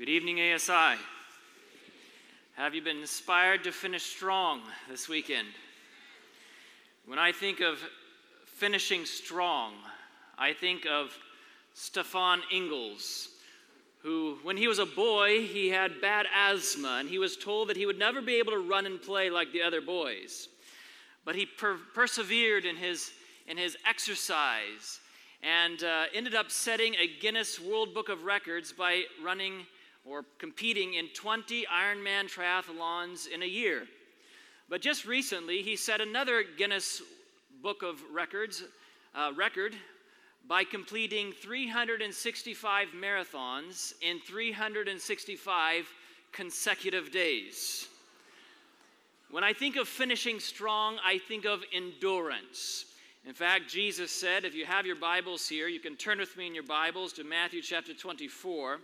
Good 0.00 0.08
evening, 0.08 0.40
ASI. 0.40 0.98
Have 2.56 2.74
you 2.74 2.80
been 2.80 3.00
inspired 3.00 3.64
to 3.64 3.70
finish 3.70 4.02
strong 4.02 4.62
this 4.88 5.10
weekend? 5.10 5.48
When 7.04 7.18
I 7.18 7.32
think 7.32 7.60
of 7.60 7.78
finishing 8.46 9.04
strong, 9.04 9.74
I 10.38 10.54
think 10.54 10.86
of 10.86 11.14
Stefaan 11.74 12.40
Engels, 12.50 13.28
who, 13.98 14.38
when 14.42 14.56
he 14.56 14.68
was 14.68 14.78
a 14.78 14.86
boy, 14.86 15.46
he 15.46 15.68
had 15.68 16.00
bad 16.00 16.24
asthma 16.34 16.96
and 16.98 17.06
he 17.06 17.18
was 17.18 17.36
told 17.36 17.68
that 17.68 17.76
he 17.76 17.84
would 17.84 17.98
never 17.98 18.22
be 18.22 18.36
able 18.36 18.52
to 18.52 18.58
run 18.58 18.86
and 18.86 19.02
play 19.02 19.28
like 19.28 19.52
the 19.52 19.60
other 19.60 19.82
boys. 19.82 20.48
But 21.26 21.34
he 21.34 21.44
per- 21.44 21.76
persevered 21.92 22.64
in 22.64 22.76
his, 22.76 23.12
in 23.46 23.58
his 23.58 23.76
exercise 23.86 24.98
and 25.42 25.84
uh, 25.84 26.04
ended 26.14 26.34
up 26.34 26.50
setting 26.50 26.94
a 26.94 27.06
Guinness 27.20 27.60
World 27.60 27.92
Book 27.92 28.08
of 28.08 28.24
Records 28.24 28.72
by 28.72 29.02
running 29.22 29.66
or 30.04 30.24
competing 30.38 30.94
in 30.94 31.08
20 31.08 31.66
Ironman 31.66 32.32
triathlons 32.32 33.28
in 33.28 33.42
a 33.42 33.46
year. 33.46 33.84
But 34.68 34.80
just 34.80 35.04
recently, 35.04 35.62
he 35.62 35.76
set 35.76 36.00
another 36.00 36.44
Guinness 36.56 37.02
Book 37.62 37.82
of 37.82 38.00
Records 38.12 38.62
uh, 39.14 39.32
record 39.36 39.74
by 40.48 40.64
completing 40.64 41.32
365 41.32 42.88
marathons 42.96 43.92
in 44.00 44.20
365 44.20 45.86
consecutive 46.32 47.10
days. 47.10 47.88
When 49.30 49.44
I 49.44 49.52
think 49.52 49.76
of 49.76 49.86
finishing 49.86 50.40
strong, 50.40 50.98
I 51.04 51.18
think 51.18 51.44
of 51.44 51.62
endurance. 51.72 52.86
In 53.26 53.34
fact, 53.34 53.68
Jesus 53.68 54.10
said, 54.10 54.44
if 54.44 54.54
you 54.54 54.64
have 54.64 54.86
your 54.86 54.96
Bibles 54.96 55.46
here, 55.46 55.68
you 55.68 55.78
can 55.78 55.94
turn 55.94 56.18
with 56.18 56.36
me 56.36 56.46
in 56.46 56.54
your 56.54 56.64
Bibles 56.64 57.12
to 57.14 57.24
Matthew 57.24 57.60
chapter 57.60 57.92
24. 57.92 58.78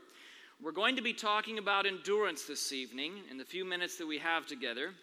We're 0.62 0.72
going 0.72 0.96
to 0.96 1.02
be 1.02 1.12
talking 1.12 1.58
about 1.58 1.84
endurance 1.86 2.44
this 2.44 2.72
evening 2.72 3.12
in 3.30 3.36
the 3.36 3.44
few 3.44 3.62
minutes 3.62 3.98
that 3.98 4.06
we 4.06 4.16
have 4.18 4.46
together. 4.46 4.94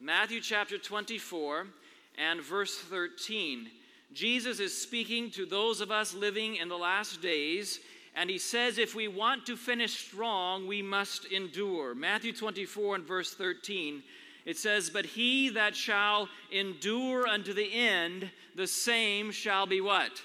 Matthew 0.00 0.38
chapter 0.38 0.76
24 0.76 1.66
and 2.18 2.42
verse 2.42 2.76
13. 2.76 3.70
Jesus 4.12 4.60
is 4.60 4.76
speaking 4.78 5.30
to 5.30 5.46
those 5.46 5.80
of 5.80 5.90
us 5.90 6.12
living 6.12 6.56
in 6.56 6.68
the 6.68 6.76
last 6.76 7.22
days, 7.22 7.80
and 8.14 8.28
he 8.28 8.36
says 8.36 8.76
if 8.76 8.94
we 8.94 9.08
want 9.08 9.46
to 9.46 9.56
finish 9.56 9.98
strong, 9.98 10.66
we 10.66 10.82
must 10.82 11.24
endure. 11.32 11.94
Matthew 11.94 12.34
24 12.34 12.96
and 12.96 13.04
verse 13.04 13.32
13. 13.32 14.02
It 14.44 14.58
says, 14.58 14.90
But 14.90 15.06
he 15.06 15.48
that 15.50 15.74
shall 15.74 16.28
endure 16.52 17.26
unto 17.26 17.54
the 17.54 17.72
end, 17.72 18.30
the 18.54 18.66
same 18.66 19.30
shall 19.30 19.66
be 19.66 19.80
what? 19.80 20.22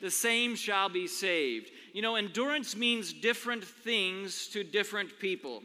The 0.00 0.10
same 0.10 0.54
shall 0.54 0.88
be 0.88 1.08
saved. 1.08 1.72
You 1.94 2.02
know, 2.02 2.16
endurance 2.16 2.74
means 2.74 3.12
different 3.12 3.64
things 3.64 4.48
to 4.48 4.64
different 4.64 5.16
people. 5.20 5.62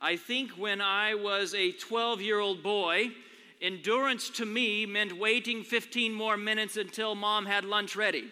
I 0.00 0.16
think 0.16 0.52
when 0.52 0.80
I 0.80 1.14
was 1.14 1.54
a 1.54 1.72
12 1.72 2.22
year 2.22 2.40
old 2.40 2.62
boy, 2.62 3.10
endurance 3.60 4.30
to 4.30 4.46
me 4.46 4.86
meant 4.86 5.12
waiting 5.12 5.62
15 5.62 6.14
more 6.14 6.38
minutes 6.38 6.78
until 6.78 7.14
mom 7.14 7.44
had 7.44 7.66
lunch 7.66 7.94
ready. 7.94 8.30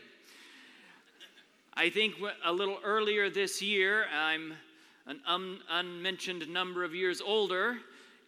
I 1.74 1.90
think 1.90 2.14
a 2.46 2.50
little 2.50 2.78
earlier 2.82 3.28
this 3.28 3.60
year, 3.60 4.06
I'm 4.10 4.54
an 5.06 5.20
un- 5.26 5.58
unmentioned 5.68 6.48
number 6.48 6.82
of 6.82 6.94
years 6.94 7.20
older. 7.20 7.76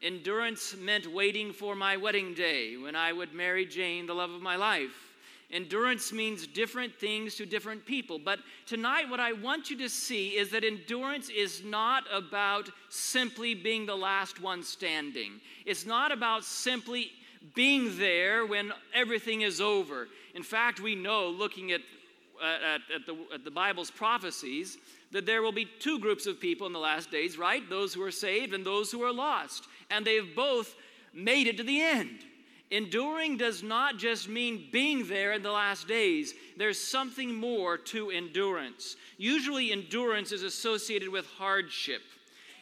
Endurance 0.02 0.76
meant 0.76 1.06
waiting 1.10 1.54
for 1.54 1.74
my 1.74 1.96
wedding 1.96 2.34
day 2.34 2.76
when 2.76 2.94
I 2.94 3.14
would 3.14 3.32
marry 3.32 3.64
Jane, 3.64 4.04
the 4.04 4.14
love 4.14 4.30
of 4.30 4.42
my 4.42 4.56
life. 4.56 5.09
Endurance 5.52 6.12
means 6.12 6.46
different 6.46 6.94
things 6.94 7.34
to 7.34 7.44
different 7.44 7.84
people. 7.84 8.18
But 8.18 8.38
tonight, 8.66 9.10
what 9.10 9.18
I 9.18 9.32
want 9.32 9.68
you 9.68 9.76
to 9.78 9.88
see 9.88 10.36
is 10.36 10.50
that 10.50 10.62
endurance 10.62 11.28
is 11.28 11.64
not 11.64 12.04
about 12.12 12.70
simply 12.88 13.54
being 13.54 13.84
the 13.84 13.96
last 13.96 14.40
one 14.40 14.62
standing, 14.62 15.40
it's 15.66 15.86
not 15.86 16.12
about 16.12 16.44
simply 16.44 17.10
being 17.54 17.96
there 17.98 18.44
when 18.46 18.72
everything 18.94 19.40
is 19.40 19.60
over. 19.60 20.08
In 20.34 20.42
fact, 20.42 20.80
we 20.80 20.94
know, 20.94 21.28
looking 21.28 21.72
at, 21.72 21.80
at, 22.42 22.80
at, 22.94 23.06
the, 23.06 23.16
at 23.34 23.44
the 23.44 23.50
Bible's 23.50 23.90
prophecies, 23.90 24.76
that 25.10 25.26
there 25.26 25.42
will 25.42 25.50
be 25.50 25.66
two 25.80 25.98
groups 25.98 26.26
of 26.26 26.38
people 26.38 26.66
in 26.66 26.72
the 26.72 26.78
last 26.78 27.10
days, 27.10 27.38
right? 27.38 27.68
Those 27.68 27.94
who 27.94 28.02
are 28.02 28.10
saved 28.10 28.54
and 28.54 28.64
those 28.64 28.92
who 28.92 29.02
are 29.02 29.12
lost. 29.12 29.66
And 29.90 30.04
they've 30.04 30.36
both 30.36 30.76
made 31.14 31.46
it 31.46 31.56
to 31.56 31.62
the 31.62 31.80
end. 31.80 32.24
Enduring 32.70 33.36
does 33.36 33.62
not 33.62 33.96
just 33.96 34.28
mean 34.28 34.68
being 34.70 35.08
there 35.08 35.32
in 35.32 35.42
the 35.42 35.50
last 35.50 35.88
days, 35.88 36.34
there's 36.56 36.78
something 36.78 37.34
more 37.34 37.76
to 37.76 38.10
endurance. 38.10 38.96
Usually, 39.18 39.72
endurance 39.72 40.30
is 40.30 40.44
associated 40.44 41.08
with 41.08 41.26
hardship. 41.26 42.02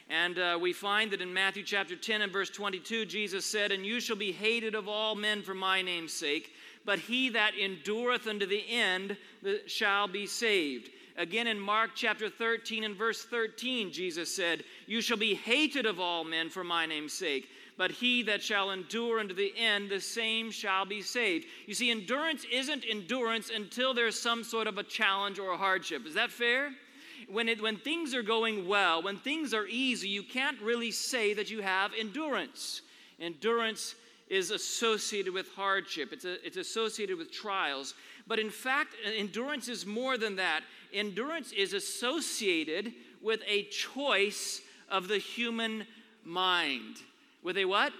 And 0.09 0.39
uh, 0.39 0.59
we 0.59 0.73
find 0.73 1.11
that 1.11 1.21
in 1.21 1.33
Matthew 1.35 1.63
chapter 1.63 1.95
10 1.95 2.23
and 2.23 2.33
verse 2.33 2.49
22, 2.49 3.05
Jesus 3.05 3.45
said, 3.45 3.71
And 3.71 3.85
you 3.85 4.01
shall 4.01 4.17
be 4.17 4.33
hated 4.33 4.75
of 4.75 4.89
all 4.89 5.15
men 5.15 5.43
for 5.43 5.53
my 5.53 5.83
name's 5.83 6.15
sake, 6.15 6.55
but 6.87 6.99
he 6.99 7.29
that 7.31 7.53
endureth 7.59 8.27
unto 8.27 8.47
the 8.47 8.65
end 8.67 9.19
shall 9.67 10.09
be 10.09 10.27
saved. 10.27 10.89
Again, 11.19 11.49
in 11.49 11.61
Mark 11.61 11.91
chapter 11.95 12.31
13 12.31 12.85
and 12.85 12.97
verse 12.97 13.25
13, 13.25 13.93
Jesus 13.93 14.35
said, 14.35 14.65
You 14.87 15.03
shall 15.03 15.17
be 15.17 15.35
hated 15.35 15.85
of 15.85 16.01
all 16.01 16.25
men 16.25 16.49
for 16.49 16.65
my 16.65 16.87
name's 16.87 17.13
sake, 17.13 17.49
but 17.79 17.93
he 17.93 18.23
that 18.25 18.43
shall 18.43 18.73
endure 18.73 19.21
unto 19.21 19.33
the 19.33 19.55
end, 19.57 19.89
the 19.89 20.01
same 20.01 20.51
shall 20.51 20.85
be 20.85 21.01
saved. 21.01 21.47
You 21.67 21.75
see, 21.75 21.93
endurance 21.93 22.45
isn't 22.53 22.85
endurance 22.91 23.51
until 23.55 23.95
there's 23.95 24.21
some 24.21 24.43
sort 24.43 24.67
of 24.67 24.79
a 24.79 24.83
challenge 24.83 25.39
or 25.39 25.53
a 25.53 25.57
hardship. 25.57 26.05
Is 26.05 26.15
that 26.15 26.33
fair? 26.33 26.73
When, 27.31 27.49
it, 27.49 27.63
when 27.63 27.77
things 27.77 28.15
are 28.15 28.23
going 28.23 28.67
well, 28.67 29.01
when 29.03 29.17
things 29.17 29.55
are 29.55 29.67
easy, 29.67 30.09
you 30.09 30.25
can't 30.25 30.61
really 30.61 30.91
say 30.91 31.35
that 31.35 31.51
you 31.51 31.63
have 31.63 31.93
endurance. 31.99 32.83
Endurance 33.21 33.95
is 34.29 34.51
associated 34.51 35.33
with 35.33 35.49
hardship, 35.55 36.13
it's, 36.13 36.25
a, 36.25 36.45
it's 36.45 36.57
associated 36.57 37.17
with 37.17 37.31
trials. 37.31 37.95
But 38.27 38.41
in 38.41 38.51
fact, 38.51 38.95
endurance 39.17 39.69
is 39.69 39.87
more 39.87 40.19
than 40.19 40.37
that. 40.37 40.63
Endurance 40.93 41.53
is 41.53 41.73
associated 41.75 42.93
with 43.23 43.41
a 43.47 43.65
choice 43.65 44.63
of 44.91 45.07
the 45.07 45.19
human 45.19 45.87
mind 46.25 46.97
with 47.43 47.57
a 47.57 47.65
what? 47.65 47.93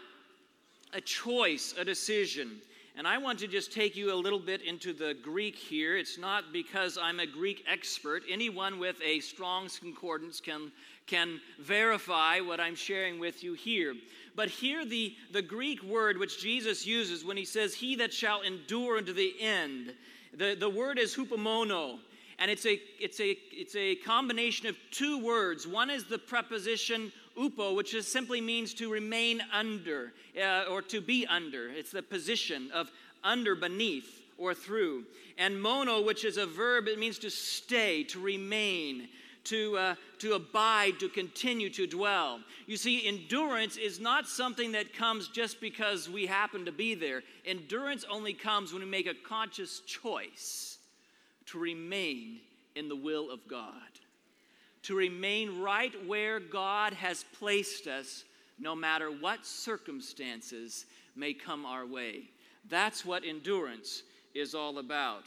A 0.95 1.01
choice, 1.01 1.75
a 1.79 1.85
decision. 1.85 2.61
And 2.99 3.07
I 3.07 3.17
want 3.17 3.39
to 3.39 3.47
just 3.47 3.73
take 3.73 3.95
you 3.95 4.13
a 4.13 4.17
little 4.17 4.41
bit 4.41 4.61
into 4.61 4.93
the 4.93 5.15
Greek 5.23 5.55
here. 5.55 5.97
It's 5.97 6.19
not 6.19 6.53
because 6.53 6.99
I'm 7.01 7.21
a 7.21 7.27
Greek 7.27 7.65
expert. 7.71 8.25
Anyone 8.29 8.81
with 8.81 9.01
a 9.01 9.21
Strong's 9.21 9.79
Concordance 9.79 10.41
can, 10.41 10.73
can 11.07 11.41
verify 11.61 12.41
what 12.41 12.59
I'm 12.59 12.75
sharing 12.75 13.21
with 13.21 13.45
you 13.45 13.55
here. 13.55 13.95
But 14.35 14.49
here, 14.49 14.85
the, 14.85 15.15
the 15.33 15.43
Greek 15.43 15.81
word 15.85 16.19
which 16.19 16.43
Jesus 16.43 16.85
uses 16.85 17.25
when 17.25 17.37
he 17.37 17.45
says, 17.45 17.73
He 17.73 17.95
that 17.97 18.13
shall 18.13 18.41
endure 18.41 18.99
unto 18.99 19.13
the 19.13 19.33
end, 19.41 19.95
the, 20.35 20.57
the 20.59 20.69
word 20.69 20.99
is 20.99 21.15
hupomono. 21.15 22.01
And 22.41 22.51
it's 22.51 22.67
a, 22.67 22.81
it's, 23.01 23.21
a, 23.21 23.37
it's 23.53 23.77
a 23.77 23.95
combination 23.97 24.67
of 24.67 24.77
two 24.91 25.25
words. 25.25 25.67
One 25.67 25.91
is 25.91 26.05
the 26.05 26.19
preposition 26.19 27.13
upo, 27.39 27.75
which 27.75 28.01
simply 28.03 28.41
means 28.41 28.75
to 28.75 28.91
remain 28.91 29.43
under 29.53 30.13
uh, 30.41 30.65
or 30.71 30.83
to 30.83 31.01
be 31.01 31.27
under. 31.27 31.69
It's 31.69 31.91
the 31.91 32.03
position 32.03 32.71
of 32.73 32.91
under, 33.25 33.55
beneath, 33.55 34.23
or 34.37 34.55
through. 34.55 35.05
And 35.37 35.61
mono, 35.61 36.03
which 36.03 36.25
is 36.25 36.37
a 36.37 36.47
verb, 36.47 36.89
it 36.89 36.99
means 36.99 37.19
to 37.21 37.31
stay, 37.31 38.05
to 38.05 38.21
remain. 38.21 39.09
To, 39.45 39.79
uh, 39.79 39.95
to 40.19 40.35
abide, 40.35 41.01
to 41.01 41.09
continue 41.09 41.71
to 41.71 41.87
dwell. 41.87 42.41
You 42.67 42.77
see, 42.77 43.09
endurance 43.09 43.79
is 43.79 43.99
not 43.99 44.29
something 44.29 44.73
that 44.73 44.93
comes 44.93 45.29
just 45.29 45.59
because 45.59 46.07
we 46.07 46.27
happen 46.27 46.67
to 46.67 46.73
be 46.73 46.95
there. 46.95 47.23
Endurance 47.47 48.05
only 48.11 48.35
comes 48.35 48.75
when 48.75 48.83
we 48.83 48.89
make 48.91 49.07
a 49.07 49.15
conscious 49.15 49.81
choice 49.81 50.77
to 51.47 51.59
remain 51.59 52.41
in 52.75 52.89
the 52.89 52.97
will 52.97 53.31
of 53.31 53.41
God 53.49 53.73
to 54.89 54.95
remain 54.95 55.61
right 55.61 55.93
where 56.07 56.41
God 56.41 56.95
has 56.95 57.23
placed 57.39 57.87
us, 57.87 58.25
no 58.59 58.75
matter 58.75 59.11
what 59.11 59.45
circumstances 59.45 60.87
may 61.15 61.35
come 61.35 61.67
our 61.67 61.85
way. 61.85 62.31
That's 62.71 63.05
what 63.05 63.23
endurance 63.23 64.03
is 64.35 64.55
all 64.55 64.79
about. 64.79 65.25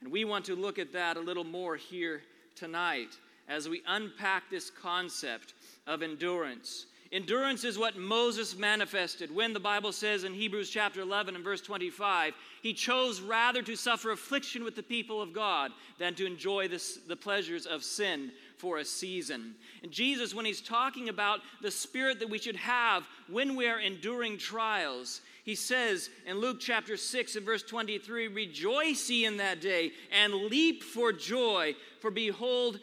And 0.00 0.12
we 0.12 0.24
want 0.24 0.44
to 0.44 0.54
look 0.54 0.78
at 0.78 0.92
that 0.92 1.16
a 1.16 1.20
little 1.20 1.42
more 1.42 1.74
here 1.74 2.22
tonight 2.54 3.08
as 3.48 3.68
we 3.68 3.82
unpack 3.88 4.48
this 4.48 4.70
concept 4.70 5.54
of 5.88 6.04
endurance. 6.04 6.86
Endurance 7.10 7.64
is 7.64 7.76
what 7.76 7.96
Moses 7.96 8.56
manifested 8.56 9.34
when 9.34 9.52
the 9.52 9.58
Bible 9.58 9.90
says 9.90 10.22
in 10.22 10.32
Hebrews 10.32 10.70
chapter 10.70 11.00
11 11.00 11.34
and 11.34 11.42
verse 11.42 11.60
25, 11.60 12.34
he 12.62 12.72
chose 12.72 13.20
rather 13.20 13.62
to 13.62 13.74
suffer 13.74 14.12
affliction 14.12 14.62
with 14.62 14.76
the 14.76 14.82
people 14.84 15.20
of 15.20 15.32
God 15.32 15.72
than 15.98 16.14
to 16.14 16.26
enjoy 16.26 16.68
this, 16.68 17.00
the 17.08 17.16
pleasures 17.16 17.66
of 17.66 17.82
sin 17.82 18.30
for 18.60 18.78
a 18.78 18.84
season. 18.84 19.54
And 19.82 19.90
Jesus, 19.90 20.34
when 20.34 20.44
he's 20.44 20.60
talking 20.60 21.08
about 21.08 21.40
the 21.62 21.70
spirit 21.70 22.20
that 22.20 22.28
we 22.28 22.38
should 22.38 22.56
have 22.56 23.08
when 23.28 23.56
we 23.56 23.66
are 23.66 23.80
enduring 23.80 24.36
trials, 24.36 25.22
he 25.44 25.54
says 25.54 26.10
in 26.26 26.38
Luke 26.38 26.58
chapter 26.60 26.96
6 26.96 27.36
and 27.36 27.46
verse 27.46 27.62
23 27.62 28.28
Rejoice 28.28 29.08
ye 29.08 29.24
in 29.24 29.38
that 29.38 29.60
day 29.60 29.92
and 30.12 30.34
leap 30.34 30.82
for 30.82 31.12
joy, 31.12 31.74
for 32.00 32.10
behold, 32.10 32.80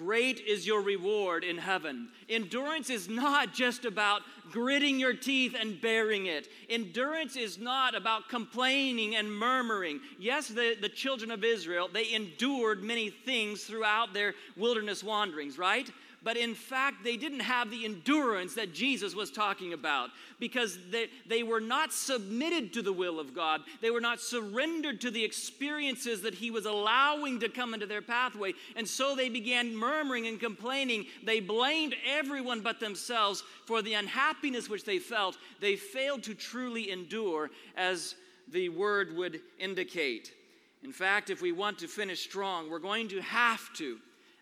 great 0.00 0.40
is 0.40 0.66
your 0.66 0.80
reward 0.80 1.44
in 1.44 1.58
heaven. 1.58 2.08
Endurance 2.28 2.88
is 2.88 3.08
not 3.08 3.52
just 3.52 3.84
about 3.84 4.22
gritting 4.50 4.98
your 4.98 5.12
teeth 5.12 5.54
and 5.58 5.80
bearing 5.80 6.26
it. 6.26 6.48
Endurance 6.70 7.36
is 7.36 7.58
not 7.58 7.94
about 7.94 8.28
complaining 8.28 9.16
and 9.16 9.30
murmuring. 9.32 10.00
Yes, 10.18 10.48
the, 10.48 10.74
the 10.80 10.88
children 10.88 11.30
of 11.30 11.44
Israel, 11.44 11.88
they 11.92 12.12
endured 12.14 12.82
many 12.82 13.10
things 13.10 13.64
throughout 13.64 14.14
their 14.14 14.34
wilderness 14.56 15.04
wanderings, 15.04 15.58
right? 15.58 15.90
But 16.22 16.36
in 16.36 16.54
fact, 16.54 17.02
they 17.02 17.16
didn't 17.16 17.40
have 17.40 17.70
the 17.70 17.86
endurance 17.86 18.54
that 18.54 18.74
Jesus 18.74 19.14
was 19.14 19.30
talking 19.30 19.72
about 19.72 20.10
because 20.38 20.78
they, 20.90 21.06
they 21.26 21.42
were 21.42 21.60
not 21.60 21.94
submitted 21.94 22.74
to 22.74 22.82
the 22.82 22.92
will 22.92 23.18
of 23.18 23.34
God. 23.34 23.62
They 23.80 23.90
were 23.90 24.02
not 24.02 24.20
surrendered 24.20 25.00
to 25.00 25.10
the 25.10 25.24
experiences 25.24 26.20
that 26.22 26.34
He 26.34 26.50
was 26.50 26.66
allowing 26.66 27.40
to 27.40 27.48
come 27.48 27.72
into 27.72 27.86
their 27.86 28.02
pathway. 28.02 28.52
And 28.76 28.86
so 28.86 29.16
they 29.16 29.30
began 29.30 29.74
murmuring 29.74 30.26
and 30.26 30.38
complaining. 30.38 31.06
They 31.24 31.40
blamed 31.40 31.96
everyone 32.06 32.60
but 32.60 32.80
themselves 32.80 33.42
for 33.64 33.80
the 33.80 33.94
unhappiness 33.94 34.68
which 34.68 34.84
they 34.84 34.98
felt. 34.98 35.38
They 35.60 35.76
failed 35.76 36.22
to 36.24 36.34
truly 36.34 36.90
endure, 36.90 37.50
as 37.76 38.14
the 38.52 38.68
word 38.68 39.16
would 39.16 39.40
indicate. 39.58 40.34
In 40.82 40.92
fact, 40.92 41.30
if 41.30 41.40
we 41.40 41.52
want 41.52 41.78
to 41.78 41.88
finish 41.88 42.20
strong, 42.22 42.70
we're 42.70 42.78
going 42.78 43.08
to 43.08 43.20
have 43.20 43.72
to 43.74 43.98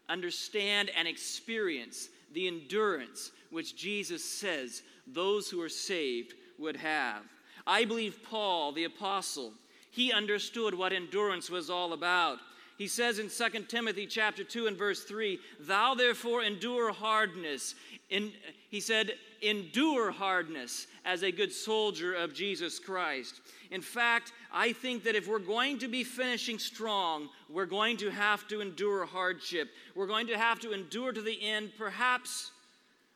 understand 0.08 0.90
and 0.96 1.06
experience 1.06 2.08
the 2.32 2.46
endurance 2.46 3.32
which 3.50 3.76
Jesus 3.76 4.24
says 4.24 4.82
those 5.06 5.48
who 5.50 5.60
are 5.60 5.68
saved 5.68 6.34
would 6.58 6.76
have. 6.76 7.22
I 7.66 7.84
believe 7.84 8.22
Paul, 8.22 8.72
the 8.72 8.84
apostle, 8.84 9.52
he 9.90 10.12
understood 10.12 10.74
what 10.74 10.92
endurance 10.92 11.50
was 11.50 11.70
all 11.70 11.92
about. 11.92 12.38
He 12.76 12.86
says 12.86 13.18
in 13.18 13.28
2 13.28 13.64
Timothy 13.64 14.06
chapter 14.06 14.44
2 14.44 14.68
and 14.68 14.76
verse 14.76 15.02
3, 15.02 15.40
"Thou 15.58 15.94
therefore 15.94 16.44
endure 16.44 16.92
hardness." 16.92 17.74
In, 18.08 18.32
he 18.70 18.80
said, 18.80 19.18
"Endure 19.42 20.12
hardness 20.12 20.86
as 21.04 21.22
a 21.22 21.32
good 21.32 21.52
soldier 21.52 22.14
of 22.14 22.32
Jesus 22.32 22.78
Christ." 22.78 23.40
In 23.70 23.82
fact, 23.82 24.32
I 24.52 24.72
think 24.72 25.02
that 25.04 25.16
if 25.16 25.26
we're 25.26 25.40
going 25.40 25.78
to 25.80 25.88
be 25.88 26.04
finishing 26.04 26.60
strong, 26.60 27.30
we're 27.48 27.66
going 27.66 27.96
to 27.98 28.10
have 28.10 28.46
to 28.48 28.60
endure 28.60 29.06
hardship. 29.06 29.68
We're 29.94 30.06
going 30.06 30.26
to 30.28 30.38
have 30.38 30.60
to 30.60 30.72
endure 30.72 31.12
to 31.12 31.22
the 31.22 31.38
end. 31.42 31.72
Perhaps 31.78 32.50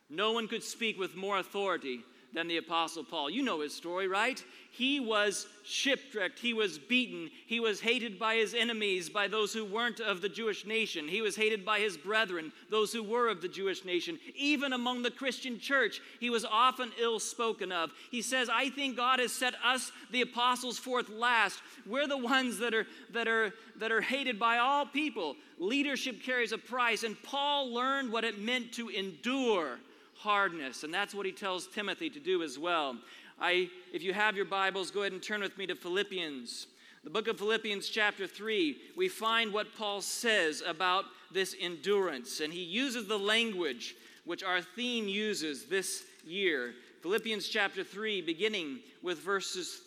no 0.09 0.31
one 0.31 0.47
could 0.47 0.63
speak 0.63 0.99
with 0.99 1.15
more 1.15 1.37
authority 1.37 2.01
than 2.33 2.47
the 2.47 2.57
Apostle 2.57 3.03
Paul. 3.03 3.29
You 3.29 3.43
know 3.43 3.61
his 3.61 3.73
story, 3.73 4.07
right? 4.07 4.43
He 4.75 4.99
was 4.99 5.45
shipwrecked, 5.63 6.39
he 6.39 6.51
was 6.51 6.79
beaten, 6.79 7.29
he 7.45 7.59
was 7.59 7.79
hated 7.79 8.17
by 8.17 8.37
his 8.37 8.55
enemies, 8.55 9.07
by 9.07 9.27
those 9.27 9.53
who 9.53 9.63
weren't 9.63 9.99
of 9.99 10.21
the 10.21 10.29
Jewish 10.29 10.65
nation, 10.65 11.07
he 11.07 11.21
was 11.21 11.35
hated 11.35 11.63
by 11.63 11.79
his 11.79 11.95
brethren, 11.95 12.51
those 12.71 12.91
who 12.91 13.03
were 13.03 13.29
of 13.29 13.43
the 13.43 13.47
Jewish 13.47 13.85
nation. 13.85 14.19
Even 14.35 14.73
among 14.73 15.03
the 15.03 15.11
Christian 15.11 15.59
church, 15.59 16.01
he 16.19 16.31
was 16.31 16.43
often 16.43 16.91
ill 16.99 17.19
spoken 17.19 17.71
of. 17.71 17.91
He 18.09 18.23
says, 18.23 18.49
I 18.49 18.71
think 18.71 18.97
God 18.97 19.19
has 19.19 19.31
set 19.31 19.53
us, 19.63 19.91
the 20.09 20.21
apostles, 20.21 20.79
forth 20.79 21.07
last. 21.07 21.59
We're 21.85 22.07
the 22.07 22.17
ones 22.17 22.57
that 22.57 22.73
are, 22.73 22.87
that 23.11 23.27
are, 23.27 23.53
that 23.77 23.91
are 23.91 24.01
hated 24.01 24.39
by 24.39 24.57
all 24.57 24.87
people. 24.87 25.35
Leadership 25.59 26.23
carries 26.23 26.51
a 26.51 26.57
price, 26.57 27.03
and 27.03 27.21
Paul 27.21 27.71
learned 27.71 28.11
what 28.11 28.23
it 28.23 28.39
meant 28.39 28.71
to 28.73 28.89
endure 28.89 29.77
hardness. 30.23 30.83
And 30.83 30.93
that's 30.93 31.13
what 31.13 31.25
he 31.25 31.31
tells 31.31 31.67
Timothy 31.67 32.09
to 32.09 32.19
do 32.19 32.43
as 32.43 32.57
well. 32.57 32.97
I, 33.39 33.69
if 33.91 34.03
you 34.03 34.13
have 34.13 34.35
your 34.35 34.45
Bibles, 34.45 34.91
go 34.91 35.01
ahead 35.01 35.13
and 35.13 35.21
turn 35.21 35.41
with 35.41 35.57
me 35.57 35.67
to 35.67 35.75
Philippians. 35.75 36.67
The 37.03 37.09
book 37.09 37.27
of 37.27 37.37
Philippians, 37.37 37.89
chapter 37.89 38.27
3, 38.27 38.77
we 38.95 39.09
find 39.09 39.51
what 39.51 39.75
Paul 39.75 40.01
says 40.01 40.63
about 40.65 41.05
this 41.31 41.55
endurance. 41.59 42.39
And 42.39 42.53
he 42.53 42.63
uses 42.63 43.07
the 43.07 43.19
language 43.19 43.95
which 44.25 44.43
our 44.43 44.61
theme 44.61 45.07
uses 45.07 45.65
this 45.65 46.03
year. 46.25 46.73
Philippians 47.01 47.49
chapter 47.49 47.83
3, 47.83 48.21
beginning 48.21 48.79
with 49.01 49.19
verses, 49.19 49.81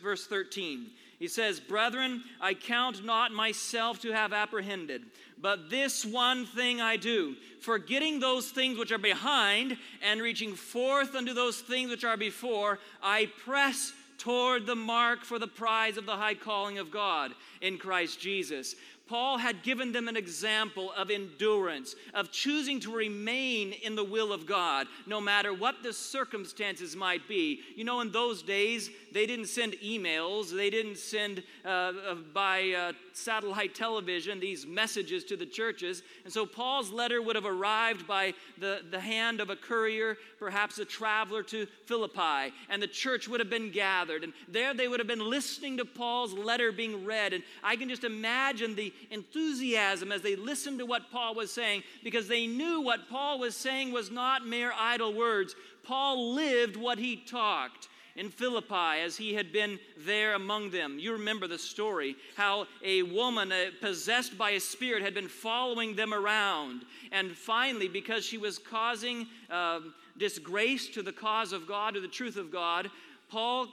verse 0.00 0.26
13. 0.26 0.90
He 1.20 1.28
says, 1.28 1.60
Brethren, 1.60 2.24
I 2.40 2.54
count 2.54 3.04
not 3.04 3.30
myself 3.30 4.00
to 4.00 4.10
have 4.10 4.32
apprehended. 4.32 5.02
But 5.38 5.68
this 5.68 6.02
one 6.02 6.46
thing 6.46 6.80
I 6.80 6.96
do, 6.96 7.36
forgetting 7.60 8.18
those 8.20 8.50
things 8.50 8.78
which 8.78 8.90
are 8.90 8.98
behind 8.98 9.76
and 10.02 10.22
reaching 10.22 10.54
forth 10.54 11.14
unto 11.14 11.34
those 11.34 11.60
things 11.60 11.90
which 11.90 12.04
are 12.04 12.16
before, 12.16 12.78
I 13.02 13.28
press 13.44 13.92
toward 14.16 14.64
the 14.64 14.74
mark 14.74 15.24
for 15.24 15.38
the 15.38 15.46
prize 15.46 15.98
of 15.98 16.06
the 16.06 16.16
high 16.16 16.34
calling 16.34 16.78
of 16.78 16.90
God 16.90 17.32
in 17.60 17.76
Christ 17.76 18.18
Jesus. 18.18 18.74
Paul 19.10 19.38
had 19.38 19.64
given 19.64 19.90
them 19.90 20.06
an 20.06 20.16
example 20.16 20.92
of 20.96 21.10
endurance, 21.10 21.96
of 22.14 22.30
choosing 22.30 22.78
to 22.78 22.94
remain 22.94 23.72
in 23.72 23.96
the 23.96 24.04
will 24.04 24.32
of 24.32 24.46
God, 24.46 24.86
no 25.04 25.20
matter 25.20 25.52
what 25.52 25.82
the 25.82 25.92
circumstances 25.92 26.94
might 26.94 27.26
be. 27.26 27.58
You 27.74 27.82
know, 27.82 28.02
in 28.02 28.12
those 28.12 28.40
days, 28.40 28.88
they 29.10 29.26
didn't 29.26 29.46
send 29.46 29.72
emails, 29.84 30.54
they 30.54 30.70
didn't 30.70 30.96
send 30.96 31.42
uh, 31.64 31.68
uh, 31.68 32.14
by 32.32 32.70
uh, 32.70 32.92
satellite 33.12 33.74
television 33.74 34.38
these 34.38 34.64
messages 34.64 35.24
to 35.24 35.36
the 35.36 35.44
churches. 35.44 36.04
And 36.22 36.32
so 36.32 36.46
Paul's 36.46 36.92
letter 36.92 37.20
would 37.20 37.34
have 37.34 37.46
arrived 37.46 38.06
by 38.06 38.32
the, 38.58 38.82
the 38.92 39.00
hand 39.00 39.40
of 39.40 39.50
a 39.50 39.56
courier, 39.56 40.18
perhaps 40.38 40.78
a 40.78 40.84
traveler 40.84 41.42
to 41.42 41.66
Philippi, 41.86 42.54
and 42.68 42.80
the 42.80 42.86
church 42.86 43.26
would 43.26 43.40
have 43.40 43.50
been 43.50 43.72
gathered. 43.72 44.22
And 44.22 44.32
there 44.46 44.72
they 44.72 44.86
would 44.86 45.00
have 45.00 45.08
been 45.08 45.28
listening 45.28 45.78
to 45.78 45.84
Paul's 45.84 46.32
letter 46.32 46.70
being 46.70 47.04
read. 47.04 47.32
And 47.32 47.42
I 47.64 47.74
can 47.74 47.88
just 47.88 48.04
imagine 48.04 48.76
the 48.76 48.92
enthusiasm 49.10 50.12
as 50.12 50.22
they 50.22 50.36
listened 50.36 50.78
to 50.78 50.86
what 50.86 51.10
Paul 51.10 51.34
was 51.34 51.50
saying 51.50 51.82
because 52.04 52.28
they 52.28 52.46
knew 52.46 52.80
what 52.80 53.08
Paul 53.08 53.38
was 53.38 53.56
saying 53.56 53.92
was 53.92 54.10
not 54.10 54.46
mere 54.46 54.72
idle 54.76 55.12
words. 55.14 55.54
Paul 55.82 56.34
lived 56.34 56.76
what 56.76 56.98
he 56.98 57.16
talked 57.16 57.88
in 58.16 58.28
Philippi 58.28 59.00
as 59.02 59.16
he 59.16 59.34
had 59.34 59.52
been 59.52 59.78
there 59.98 60.34
among 60.34 60.70
them. 60.70 60.98
You 60.98 61.12
remember 61.12 61.46
the 61.46 61.58
story 61.58 62.16
how 62.36 62.66
a 62.84 63.02
woman 63.02 63.52
uh, 63.52 63.70
possessed 63.80 64.36
by 64.36 64.50
a 64.50 64.60
spirit 64.60 65.02
had 65.02 65.14
been 65.14 65.28
following 65.28 65.94
them 65.94 66.12
around. 66.12 66.82
And 67.12 67.32
finally, 67.32 67.88
because 67.88 68.24
she 68.24 68.38
was 68.38 68.58
causing 68.58 69.26
uh, 69.48 69.80
disgrace 70.18 70.88
to 70.88 71.02
the 71.02 71.12
cause 71.12 71.52
of 71.52 71.66
God, 71.66 71.94
to 71.94 72.00
the 72.00 72.08
truth 72.08 72.36
of 72.36 72.50
God, 72.50 72.90
Paul 73.30 73.68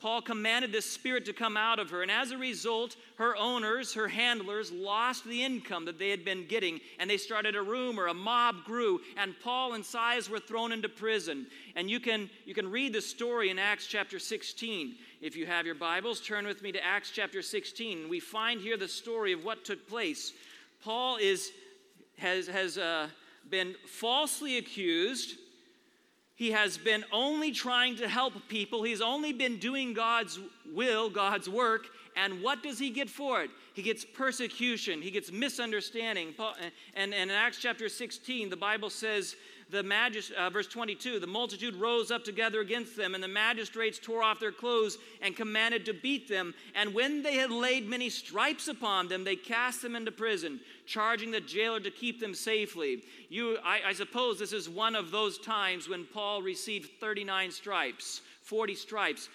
Paul 0.00 0.22
commanded 0.22 0.72
this 0.72 0.86
spirit 0.86 1.24
to 1.26 1.32
come 1.32 1.56
out 1.56 1.78
of 1.78 1.90
her. 1.90 2.02
And 2.02 2.10
as 2.10 2.30
a 2.30 2.38
result, 2.38 2.96
her 3.16 3.36
owners, 3.36 3.94
her 3.94 4.08
handlers, 4.08 4.72
lost 4.72 5.24
the 5.24 5.42
income 5.42 5.84
that 5.84 5.98
they 5.98 6.10
had 6.10 6.24
been 6.24 6.46
getting. 6.46 6.80
And 6.98 7.08
they 7.08 7.16
started 7.16 7.54
a 7.54 7.62
rumor, 7.62 8.06
a 8.06 8.14
mob 8.14 8.64
grew, 8.64 9.00
and 9.16 9.38
Paul 9.42 9.74
and 9.74 9.84
Silas 9.84 10.28
were 10.28 10.40
thrown 10.40 10.72
into 10.72 10.88
prison. 10.88 11.46
And 11.76 11.88
you 11.90 12.00
can, 12.00 12.28
you 12.44 12.54
can 12.54 12.70
read 12.70 12.92
the 12.92 13.00
story 13.00 13.50
in 13.50 13.58
Acts 13.58 13.86
chapter 13.86 14.18
16. 14.18 14.96
If 15.20 15.36
you 15.36 15.46
have 15.46 15.66
your 15.66 15.74
Bibles, 15.76 16.20
turn 16.20 16.46
with 16.46 16.62
me 16.62 16.72
to 16.72 16.84
Acts 16.84 17.10
chapter 17.10 17.42
16. 17.42 18.08
We 18.08 18.20
find 18.20 18.60
here 18.60 18.76
the 18.76 18.88
story 18.88 19.32
of 19.32 19.44
what 19.44 19.64
took 19.64 19.88
place. 19.88 20.32
Paul 20.82 21.18
is, 21.18 21.52
has, 22.18 22.48
has 22.48 22.78
uh, 22.78 23.08
been 23.48 23.76
falsely 23.86 24.58
accused 24.58 25.36
he 26.42 26.50
has 26.50 26.76
been 26.76 27.04
only 27.12 27.52
trying 27.52 27.94
to 27.94 28.08
help 28.08 28.32
people. 28.48 28.82
He's 28.82 29.00
only 29.00 29.32
been 29.32 29.58
doing 29.58 29.92
God's 29.92 30.40
will, 30.74 31.08
God's 31.08 31.48
work. 31.48 31.86
And 32.16 32.42
what 32.42 32.64
does 32.64 32.80
he 32.80 32.90
get 32.90 33.08
for 33.08 33.42
it? 33.42 33.50
He 33.74 33.82
gets 33.82 34.04
persecution, 34.04 35.00
he 35.00 35.12
gets 35.12 35.30
misunderstanding. 35.30 36.34
And, 36.94 37.14
in 37.14 37.30
Acts 37.30 37.58
chapter 37.58 37.88
16, 37.88 38.50
the 38.50 38.56
Bible 38.56 38.90
says 38.90 39.36
the 39.72 39.82
magist- 39.82 40.32
uh, 40.32 40.50
verse 40.50 40.66
22 40.66 41.18
the 41.18 41.26
multitude 41.26 41.74
rose 41.74 42.10
up 42.10 42.22
together 42.22 42.60
against 42.60 42.96
them 42.96 43.14
and 43.14 43.24
the 43.24 43.28
magistrates 43.28 43.98
tore 43.98 44.22
off 44.22 44.38
their 44.38 44.52
clothes 44.52 44.98
and 45.22 45.34
commanded 45.34 45.86
to 45.86 45.94
beat 45.94 46.28
them. 46.28 46.54
And 46.74 46.94
when 46.94 47.22
they 47.22 47.36
had 47.36 47.50
laid 47.50 47.88
many 47.88 48.10
stripes 48.10 48.68
upon 48.68 49.08
them 49.08 49.24
they 49.24 49.34
cast 49.34 49.82
them 49.82 49.96
into 49.96 50.12
prison 50.12 50.60
charging 50.86 51.30
the 51.30 51.40
jailer 51.40 51.80
to 51.80 51.90
keep 51.90 52.20
them 52.20 52.34
safely. 52.34 53.02
You 53.30 53.58
I, 53.64 53.80
I 53.88 53.92
suppose 53.94 54.38
this 54.38 54.52
is 54.52 54.68
one 54.68 54.94
of 54.94 55.10
those 55.10 55.38
times 55.38 55.88
when 55.88 56.04
paul 56.04 56.42
received 56.42 56.90
39 57.00 57.50
stripes 57.50 58.20
40 58.42 58.74
stripes 58.74 59.28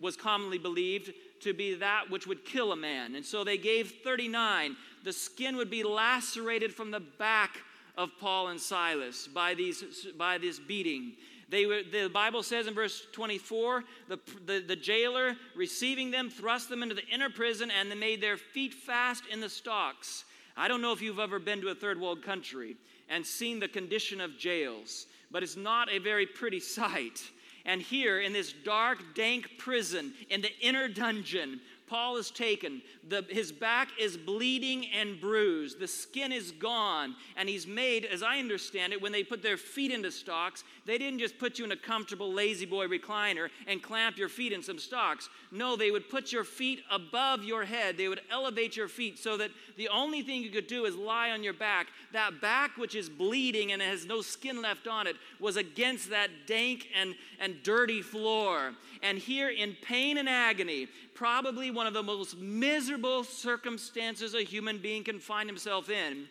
was 0.00 0.16
commonly 0.16 0.58
believed 0.58 1.12
to 1.42 1.52
be 1.52 1.74
that 1.74 2.10
which 2.10 2.26
would 2.26 2.44
kill 2.44 2.72
a 2.72 2.76
man. 2.76 3.14
And 3.14 3.24
so 3.24 3.44
they 3.44 3.58
gave 3.58 3.92
39 4.02 4.76
the 5.04 5.12
skin 5.12 5.56
would 5.56 5.70
be 5.70 5.82
lacerated 5.82 6.72
from 6.72 6.90
the 6.90 7.00
back 7.00 7.58
of 7.96 8.10
Paul 8.20 8.48
and 8.48 8.60
Silas 8.60 9.28
by, 9.28 9.54
these, 9.54 10.06
by 10.16 10.38
this 10.38 10.58
beating. 10.58 11.12
They 11.48 11.66
were, 11.66 11.82
the 11.82 12.08
Bible 12.08 12.42
says 12.42 12.66
in 12.66 12.74
verse 12.74 13.06
24 13.12 13.84
the, 14.08 14.18
the, 14.46 14.64
the 14.66 14.76
jailer 14.76 15.36
receiving 15.54 16.10
them 16.10 16.30
thrust 16.30 16.70
them 16.70 16.82
into 16.82 16.94
the 16.94 17.06
inner 17.08 17.28
prison 17.28 17.70
and 17.70 17.90
they 17.90 17.94
made 17.94 18.22
their 18.22 18.38
feet 18.38 18.72
fast 18.72 19.24
in 19.30 19.40
the 19.40 19.50
stocks. 19.50 20.24
I 20.56 20.68
don't 20.68 20.80
know 20.80 20.92
if 20.92 21.02
you've 21.02 21.18
ever 21.18 21.38
been 21.38 21.60
to 21.60 21.68
a 21.68 21.74
third 21.74 22.00
world 22.00 22.22
country 22.22 22.76
and 23.08 23.24
seen 23.24 23.60
the 23.60 23.68
condition 23.68 24.20
of 24.20 24.38
jails, 24.38 25.06
but 25.30 25.42
it's 25.42 25.56
not 25.56 25.92
a 25.92 25.98
very 25.98 26.26
pretty 26.26 26.60
sight. 26.78 27.20
And 27.64 27.80
here 27.80 28.20
in 28.20 28.32
this 28.32 28.52
dark, 28.64 29.14
dank 29.14 29.50
prison, 29.58 30.14
in 30.30 30.40
the 30.40 30.50
inner 30.60 30.88
dungeon, 30.88 31.60
Paul 31.92 32.16
is 32.16 32.30
taken. 32.30 32.80
The, 33.06 33.22
his 33.28 33.52
back 33.52 33.88
is 34.00 34.16
bleeding 34.16 34.86
and 34.98 35.20
bruised. 35.20 35.78
The 35.78 35.86
skin 35.86 36.32
is 36.32 36.50
gone. 36.50 37.14
And 37.36 37.50
he's 37.50 37.66
made, 37.66 38.06
as 38.06 38.22
I 38.22 38.38
understand 38.38 38.94
it, 38.94 39.02
when 39.02 39.12
they 39.12 39.22
put 39.22 39.42
their 39.42 39.58
feet 39.58 39.90
into 39.90 40.10
stocks, 40.10 40.64
they 40.86 40.96
didn't 40.96 41.18
just 41.18 41.38
put 41.38 41.58
you 41.58 41.66
in 41.66 41.72
a 41.72 41.76
comfortable 41.76 42.32
La-Z-Boy 42.32 42.86
recliner 42.86 43.50
and 43.66 43.82
clamp 43.82 44.16
your 44.16 44.30
feet 44.30 44.54
in 44.54 44.62
some 44.62 44.78
stocks. 44.78 45.28
No, 45.50 45.76
they 45.76 45.90
would 45.90 46.08
put 46.08 46.32
your 46.32 46.44
feet 46.44 46.82
above 46.90 47.44
your 47.44 47.64
head. 47.66 47.98
They 47.98 48.08
would 48.08 48.22
elevate 48.30 48.74
your 48.74 48.88
feet 48.88 49.18
so 49.18 49.36
that 49.36 49.50
the 49.76 49.90
only 49.90 50.22
thing 50.22 50.42
you 50.42 50.48
could 50.48 50.68
do 50.68 50.86
is 50.86 50.96
lie 50.96 51.32
on 51.32 51.42
your 51.42 51.52
back. 51.52 51.88
That 52.14 52.40
back, 52.40 52.78
which 52.78 52.94
is 52.94 53.10
bleeding 53.10 53.72
and 53.72 53.82
has 53.82 54.06
no 54.06 54.22
skin 54.22 54.62
left 54.62 54.88
on 54.88 55.06
it, 55.06 55.16
was 55.38 55.58
against 55.58 56.08
that 56.08 56.30
dank 56.46 56.88
and, 56.98 57.14
and 57.38 57.62
dirty 57.62 58.00
floor. 58.00 58.72
And 59.02 59.18
here 59.18 59.50
in 59.50 59.76
pain 59.82 60.16
and 60.16 60.26
agony, 60.26 60.88
probably 61.14 61.70
one 61.70 61.81
of 61.86 61.94
the 61.94 62.02
most 62.02 62.36
miserable 62.36 63.24
circumstances 63.24 64.34
a 64.34 64.42
human 64.42 64.78
being 64.78 65.04
can 65.04 65.18
find 65.18 65.48
himself 65.48 65.90
in, 65.90 66.26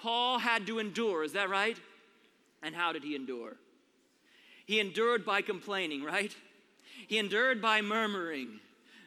Paul 0.00 0.38
had 0.38 0.66
to 0.66 0.78
endure. 0.78 1.24
Is 1.24 1.32
that 1.32 1.50
right? 1.50 1.76
And 2.62 2.74
how 2.74 2.92
did 2.92 3.02
he 3.02 3.14
endure? 3.14 3.56
He 4.66 4.80
endured 4.80 5.24
by 5.24 5.42
complaining, 5.42 6.02
right? 6.02 6.34
He 7.06 7.18
endured 7.18 7.62
by 7.62 7.82
murmuring. 7.82 8.60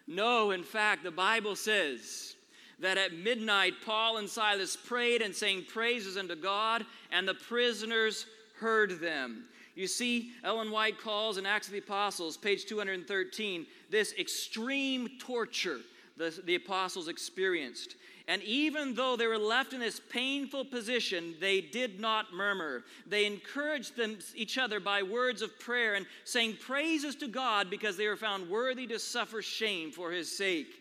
No, 0.07 0.51
in 0.51 0.63
fact, 0.63 1.03
the 1.03 1.11
Bible 1.11 1.55
says 1.55 2.35
that 2.79 2.97
at 2.97 3.13
midnight 3.13 3.73
Paul 3.85 4.17
and 4.17 4.29
Silas 4.29 4.75
prayed 4.75 5.21
and 5.21 5.35
sang 5.35 5.63
praises 5.63 6.17
unto 6.17 6.35
God, 6.35 6.85
and 7.11 7.27
the 7.27 7.33
prisoners 7.33 8.25
heard 8.59 8.99
them. 8.99 9.45
You 9.79 9.87
see, 9.87 10.31
Ellen 10.43 10.71
White 10.71 10.99
calls 10.99 11.37
in 11.37 11.45
Acts 11.45 11.67
of 11.67 11.71
the 11.71 11.79
Apostles, 11.79 12.35
page 12.35 12.65
213, 12.65 13.65
this 13.89 14.13
extreme 14.19 15.07
torture 15.21 15.79
the, 16.17 16.37
the 16.43 16.55
apostles 16.55 17.07
experienced. 17.07 17.95
And 18.27 18.43
even 18.43 18.93
though 18.93 19.15
they 19.15 19.25
were 19.25 19.37
left 19.37 19.71
in 19.71 19.79
this 19.79 20.01
painful 20.09 20.65
position, 20.65 21.33
they 21.39 21.61
did 21.61 21.97
not 21.97 22.33
murmur. 22.33 22.83
They 23.07 23.25
encouraged 23.25 23.95
them, 23.95 24.17
each 24.35 24.57
other 24.57 24.81
by 24.81 25.01
words 25.01 25.41
of 25.41 25.57
prayer 25.59 25.95
and 25.95 26.05
saying 26.25 26.57
praises 26.59 27.15
to 27.15 27.29
God 27.29 27.69
because 27.69 27.95
they 27.95 28.07
were 28.07 28.17
found 28.17 28.49
worthy 28.49 28.85
to 28.87 28.99
suffer 28.99 29.41
shame 29.41 29.91
for 29.91 30.11
his 30.11 30.29
sake. 30.29 30.78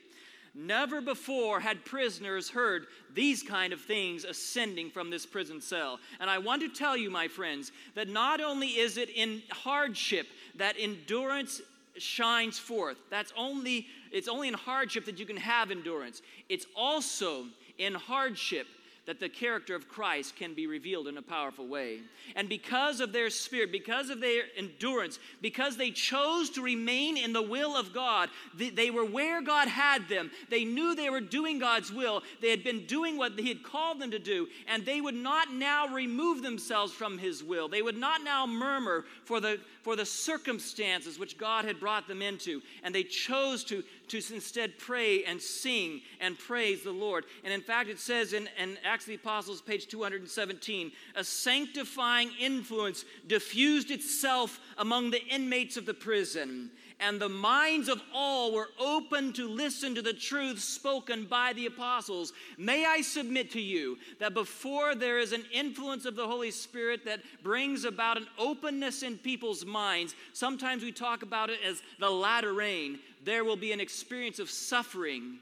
Never 0.60 1.00
before 1.00 1.60
had 1.60 1.84
prisoners 1.84 2.50
heard 2.50 2.88
these 3.14 3.44
kind 3.44 3.72
of 3.72 3.80
things 3.80 4.24
ascending 4.24 4.90
from 4.90 5.08
this 5.08 5.24
prison 5.24 5.60
cell. 5.60 6.00
And 6.18 6.28
I 6.28 6.38
want 6.38 6.62
to 6.62 6.68
tell 6.68 6.96
you, 6.96 7.10
my 7.10 7.28
friends, 7.28 7.70
that 7.94 8.08
not 8.08 8.40
only 8.40 8.70
is 8.70 8.96
it 8.96 9.08
in 9.08 9.40
hardship 9.52 10.26
that 10.56 10.74
endurance 10.76 11.60
shines 11.96 12.58
forth. 12.58 12.96
That's 13.08 13.32
only 13.36 13.86
it's 14.10 14.26
only 14.26 14.48
in 14.48 14.54
hardship 14.54 15.04
that 15.04 15.20
you 15.20 15.26
can 15.26 15.36
have 15.36 15.70
endurance. 15.70 16.22
It's 16.48 16.66
also 16.74 17.44
in 17.78 17.94
hardship 17.94 18.66
that 19.08 19.20
the 19.20 19.28
character 19.28 19.74
of 19.74 19.88
Christ 19.88 20.36
can 20.36 20.52
be 20.52 20.66
revealed 20.66 21.08
in 21.08 21.16
a 21.16 21.22
powerful 21.22 21.66
way. 21.66 22.00
And 22.36 22.46
because 22.46 23.00
of 23.00 23.10
their 23.10 23.30
spirit, 23.30 23.72
because 23.72 24.10
of 24.10 24.20
their 24.20 24.42
endurance, 24.54 25.18
because 25.40 25.78
they 25.78 25.90
chose 25.90 26.50
to 26.50 26.62
remain 26.62 27.16
in 27.16 27.32
the 27.32 27.40
will 27.40 27.74
of 27.74 27.94
God, 27.94 28.28
they 28.54 28.90
were 28.90 29.06
where 29.06 29.40
God 29.40 29.66
had 29.66 30.10
them. 30.10 30.30
They 30.50 30.66
knew 30.66 30.94
they 30.94 31.08
were 31.08 31.22
doing 31.22 31.58
God's 31.58 31.90
will. 31.90 32.22
They 32.42 32.50
had 32.50 32.62
been 32.62 32.84
doing 32.84 33.16
what 33.16 33.40
He 33.40 33.48
had 33.48 33.62
called 33.62 33.98
them 33.98 34.10
to 34.10 34.18
do, 34.18 34.46
and 34.66 34.84
they 34.84 35.00
would 35.00 35.14
not 35.14 35.54
now 35.54 35.88
remove 35.88 36.42
themselves 36.42 36.92
from 36.92 37.16
His 37.16 37.42
will. 37.42 37.66
They 37.66 37.80
would 37.80 37.96
not 37.96 38.22
now 38.22 38.46
murmur 38.46 39.06
for 39.24 39.40
the, 39.40 39.58
for 39.80 39.96
the 39.96 40.04
circumstances 40.04 41.18
which 41.18 41.38
God 41.38 41.64
had 41.64 41.80
brought 41.80 42.08
them 42.08 42.20
into. 42.20 42.60
And 42.82 42.94
they 42.94 43.04
chose 43.04 43.64
to, 43.64 43.82
to 44.08 44.16
instead 44.34 44.76
pray 44.76 45.24
and 45.24 45.40
sing 45.40 46.02
and 46.20 46.38
praise 46.38 46.82
the 46.82 46.90
Lord. 46.90 47.24
And 47.42 47.54
in 47.54 47.62
fact, 47.62 47.88
it 47.88 47.98
says 47.98 48.34
in, 48.34 48.50
in 48.60 48.76
Acts 48.98 49.04
of 49.04 49.10
the 49.10 49.14
Apostles, 49.14 49.60
page 49.60 49.86
217, 49.86 50.90
a 51.14 51.22
sanctifying 51.22 52.32
influence 52.40 53.04
diffused 53.28 53.92
itself 53.92 54.58
among 54.76 55.12
the 55.12 55.24
inmates 55.26 55.76
of 55.76 55.86
the 55.86 55.94
prison 55.94 56.68
and 56.98 57.20
the 57.20 57.28
minds 57.28 57.88
of 57.88 58.02
all 58.12 58.52
were 58.52 58.70
open 58.80 59.32
to 59.34 59.48
listen 59.48 59.94
to 59.94 60.02
the 60.02 60.12
truth 60.12 60.58
spoken 60.58 61.26
by 61.26 61.52
the 61.52 61.66
apostles. 61.66 62.32
May 62.56 62.86
I 62.86 63.02
submit 63.02 63.52
to 63.52 63.60
you 63.60 63.98
that 64.18 64.34
before 64.34 64.96
there 64.96 65.20
is 65.20 65.32
an 65.32 65.44
influence 65.52 66.04
of 66.04 66.16
the 66.16 66.26
Holy 66.26 66.50
Spirit 66.50 67.04
that 67.04 67.20
brings 67.44 67.84
about 67.84 68.16
an 68.16 68.26
openness 68.36 69.04
in 69.04 69.16
people's 69.16 69.64
minds, 69.64 70.16
sometimes 70.32 70.82
we 70.82 70.90
talk 70.90 71.22
about 71.22 71.50
it 71.50 71.60
as 71.64 71.82
the 72.00 72.10
latter 72.10 72.52
rain, 72.52 72.98
there 73.24 73.44
will 73.44 73.56
be 73.56 73.70
an 73.70 73.78
experience 73.78 74.40
of 74.40 74.50
suffering 74.50 75.38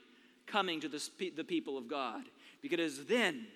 coming 0.46 0.78
to 0.80 0.88
the, 0.88 1.32
the 1.34 1.44
people 1.44 1.78
of 1.78 1.88
God. 1.88 2.22
Because 2.68 3.04
then, 3.04 3.46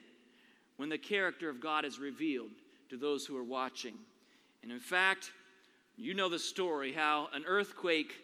when 0.76 0.88
the 0.88 0.98
character 0.98 1.48
of 1.48 1.60
God 1.60 1.84
is 1.84 1.98
revealed 1.98 2.50
to 2.90 2.96
those 2.96 3.26
who 3.26 3.36
are 3.36 3.44
watching. 3.44 3.94
And 4.62 4.70
in 4.70 4.80
fact, 4.80 5.32
you 5.96 6.14
know 6.14 6.28
the 6.28 6.38
story 6.38 6.92
how 6.92 7.28
an 7.32 7.44
earthquake 7.46 8.14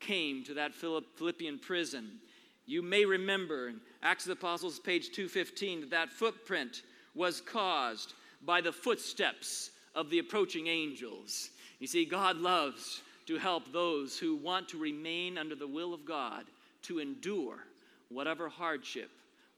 came 0.00 0.44
to 0.44 0.54
that 0.54 0.74
Philippian 0.74 1.58
prison. 1.58 2.18
You 2.66 2.82
may 2.82 3.04
remember 3.04 3.68
in 3.68 3.80
Acts 4.02 4.24
of 4.24 4.28
the 4.28 4.44
Apostles, 4.44 4.80
page 4.80 5.12
215, 5.12 5.82
that 5.82 5.90
that 5.90 6.10
footprint 6.10 6.82
was 7.14 7.40
caused 7.40 8.14
by 8.44 8.60
the 8.60 8.72
footsteps 8.72 9.70
of 9.94 10.10
the 10.10 10.18
approaching 10.18 10.66
angels. 10.66 11.50
You 11.78 11.86
see, 11.86 12.04
God 12.04 12.38
loves 12.38 13.02
to 13.26 13.38
help 13.38 13.72
those 13.72 14.18
who 14.18 14.34
want 14.34 14.68
to 14.70 14.78
remain 14.78 15.38
under 15.38 15.54
the 15.54 15.66
will 15.66 15.94
of 15.94 16.04
God 16.04 16.44
to 16.82 16.98
endure 16.98 17.58
whatever 18.08 18.48
hardship, 18.48 19.10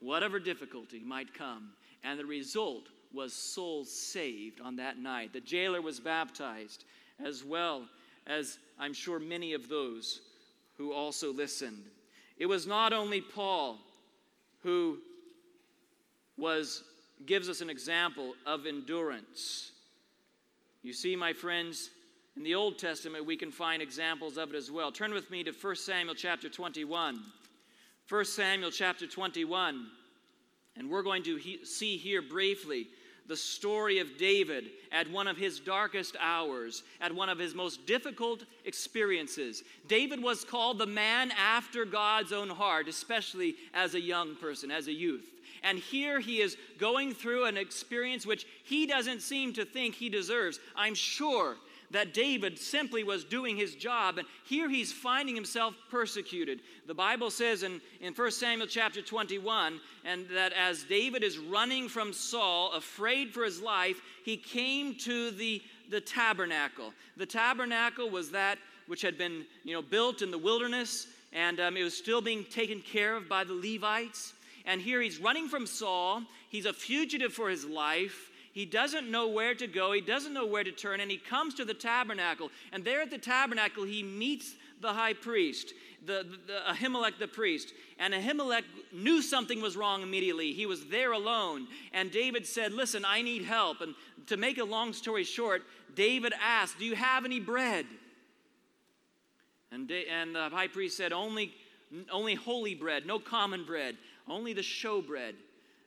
whatever 0.05 0.39
difficulty 0.39 1.03
might 1.05 1.35
come. 1.35 1.71
And 2.03 2.19
the 2.19 2.27
result 2.27 2.89
was 3.13 3.33
souls 3.33 3.91
saved 3.91 4.61
on 4.61 4.77
that 4.77 4.99
night. 4.99 5.33
The 5.33 5.41
jailer 5.41 5.81
was 5.81 6.01
baptized 6.01 6.85
as 7.25 7.45
well 7.45 7.89
as 8.27 8.59
I'm 8.79 8.93
sure 8.93 9.19
many 9.19 9.55
of 9.55 9.69
those 9.69 10.21
who 10.77 10.93
also 10.93 11.33
listened. 11.33 11.85
It 12.37 12.47
was 12.47 12.67
not 12.67 12.93
only 12.93 13.21
Paul 13.21 13.79
who 14.63 14.99
was 16.37 16.83
gives 17.27 17.49
us 17.49 17.61
an 17.61 17.71
example 17.71 18.35
of 18.45 18.67
endurance. 18.67 19.71
You 20.83 20.93
see, 20.93 21.15
my 21.15 21.33
friends, 21.33 21.91
in 22.37 22.43
the 22.43 22.57
Old 22.57 22.79
Testament 22.79 23.25
we 23.25 23.37
can 23.37 23.53
find 23.53 23.81
examples 23.81 24.37
of 24.37 24.53
it 24.53 24.57
as 24.57 24.71
well. 24.71 24.91
Turn 24.91 25.15
with 25.15 25.31
me 25.31 25.45
to 25.45 25.53
1 25.53 25.77
Samuel 25.77 26.15
chapter 26.15 26.49
21. 26.49 27.21
1 28.09 28.25
Samuel 28.27 28.71
chapter 28.71 29.07
21. 29.07 29.87
And 30.77 30.91
we're 30.91 31.03
going 31.03 31.23
to 31.23 31.37
he- 31.37 31.65
see 31.65 31.97
here 31.97 32.21
briefly 32.21 32.89
the 33.27 33.37
story 33.37 34.01
of 34.01 34.19
David 34.19 34.65
at 34.93 35.11
one 35.11 35.27
of 35.27 35.39
his 35.39 35.59
darkest 35.59 36.15
hours, 36.21 36.83
at 37.01 37.15
one 37.15 37.31
of 37.31 37.39
his 37.39 37.55
most 37.55 37.87
difficult 37.87 38.45
experiences. 38.67 39.63
David 39.89 40.23
was 40.23 40.45
called 40.45 40.79
the 40.79 40.87
man 40.87 41.31
after 41.31 41.87
God's 41.87 42.33
own 42.33 42.51
heart, 42.51 42.87
especially 42.89 43.55
as 43.73 43.95
a 43.95 44.01
young 44.01 44.37
person, 44.37 44.71
as 44.71 44.89
a 44.89 44.93
youth. 44.93 45.25
And 45.63 45.79
here 45.79 46.21
he 46.21 46.43
is 46.43 46.59
going 46.79 47.15
through 47.15 47.47
an 47.47 47.57
experience 47.57 48.27
which 48.27 48.47
he 48.65 48.87
doesn't 48.87 49.23
seem 49.23 49.55
to 49.55 49.65
think 49.65 49.95
he 49.95 50.11
deserves. 50.11 50.61
I'm 50.77 50.95
sure 50.95 51.57
that 51.91 52.15
David 52.15 52.59
simply 52.59 53.05
was 53.05 53.25
doing 53.25 53.57
his 53.57 53.75
job, 53.75 54.19
and 54.19 54.27
here 54.45 54.69
he's 54.69 54.93
finding 54.93 55.35
himself 55.35 55.75
persecuted. 55.91 56.61
The 56.87 56.95
Bible 56.95 57.31
says 57.31 57.63
in, 57.63 57.81
in 58.01 58.15
1 58.15 58.31
Samuel 58.31 58.67
chapter 58.67 59.03
21, 59.03 59.81
and 60.05 60.27
that 60.29 60.53
as 60.53 60.85
David 60.85 61.23
is 61.23 61.39
running 61.39 61.89
from 61.89 62.13
Saul, 62.13 62.73
afraid 62.73 63.33
for 63.33 63.45
his 63.45 63.61
life, 63.61 64.01
he 64.25 64.37
came 64.37 64.95
to 64.97 65.31
the, 65.31 65.63
the 65.91 66.01
tabernacle. 66.01 66.93
The 67.17 67.27
tabernacle 67.27 68.11
was 68.11 68.31
that 68.31 68.59
which 68.87 69.03
had 69.03 69.17
been 69.17 69.45
you 69.65 69.73
know, 69.73 69.83
built 69.83 70.23
in 70.23 70.31
the 70.31 70.39
wilderness, 70.39 71.07
and 71.33 71.61
um, 71.61 71.77
it 71.77 71.83
was 71.83 71.97
still 71.97 72.21
being 72.21 72.45
taken 72.45 72.81
care 72.81 73.17
of 73.17 73.29
by 73.29 73.45
the 73.45 73.55
Levites. 73.55 74.35
And 74.67 74.81
here 74.81 75.01
he's 75.01 75.19
running 75.19 75.49
from 75.49 75.67
Saul. 75.67 76.23
He's 76.49 76.67
a 76.67 76.73
fugitive 76.73 77.33
for 77.33 77.51
his 77.51 77.65
life. 77.65 78.31
He 78.55 78.65
doesn't 78.65 79.11
know 79.11 79.27
where 79.27 79.53
to 79.57 79.67
go, 79.67 79.91
he 79.91 80.01
doesn't 80.01 80.33
know 80.33 80.47
where 80.47 80.63
to 80.63 80.71
turn, 80.71 81.01
and 81.01 81.11
he 81.11 81.17
comes 81.17 81.55
to 81.55 81.65
the 81.65 81.75
tabernacle. 81.75 82.53
And 82.73 82.85
there 82.85 83.03
at 83.03 83.11
the 83.11 83.19
tabernacle, 83.19 83.83
he 83.83 84.05
meets 84.05 84.55
the 84.81 84.93
high 84.93 85.15
priest, 85.15 85.75
the, 86.07 86.25
the, 86.47 86.61
Ahimelech 86.73 87.19
the 87.19 87.27
priest. 87.27 87.73
And 87.99 88.15
Ahimelech 88.15 88.63
knew 88.93 89.23
something 89.23 89.61
was 89.61 89.77
wrong 89.77 90.03
immediately. 90.03 90.53
He 90.53 90.67
was 90.67 90.87
there 90.87 91.11
alone. 91.11 91.67
And 91.93 92.13
David 92.13 92.47
said, 92.47 92.73
Listen, 92.73 93.05
I 93.05 93.23
need 93.23 93.45
help. 93.45 93.81
And 93.81 93.97
to 94.29 94.37
make 94.37 94.59
a 94.59 94.65
long 94.65 94.93
story 94.93 95.25
short, 95.25 95.63
David 95.97 96.33
asked, 96.41 96.79
Do 96.79 96.85
you 96.85 96.95
have 96.95 97.25
any 97.25 97.41
bread? 97.41 97.87
And, 99.73 99.91
and 99.91 100.37
the 100.37 100.49
high 100.51 100.69
priest 100.69 100.97
said, 100.97 101.13
only, 101.13 101.53
only 102.13 102.37
holy 102.37 102.77
bread, 102.77 103.05
no 103.05 103.19
common 103.19 103.65
bread, 103.65 103.97
only 104.29 104.53
the 104.53 104.63
show 104.63 105.03
bread. 105.03 105.35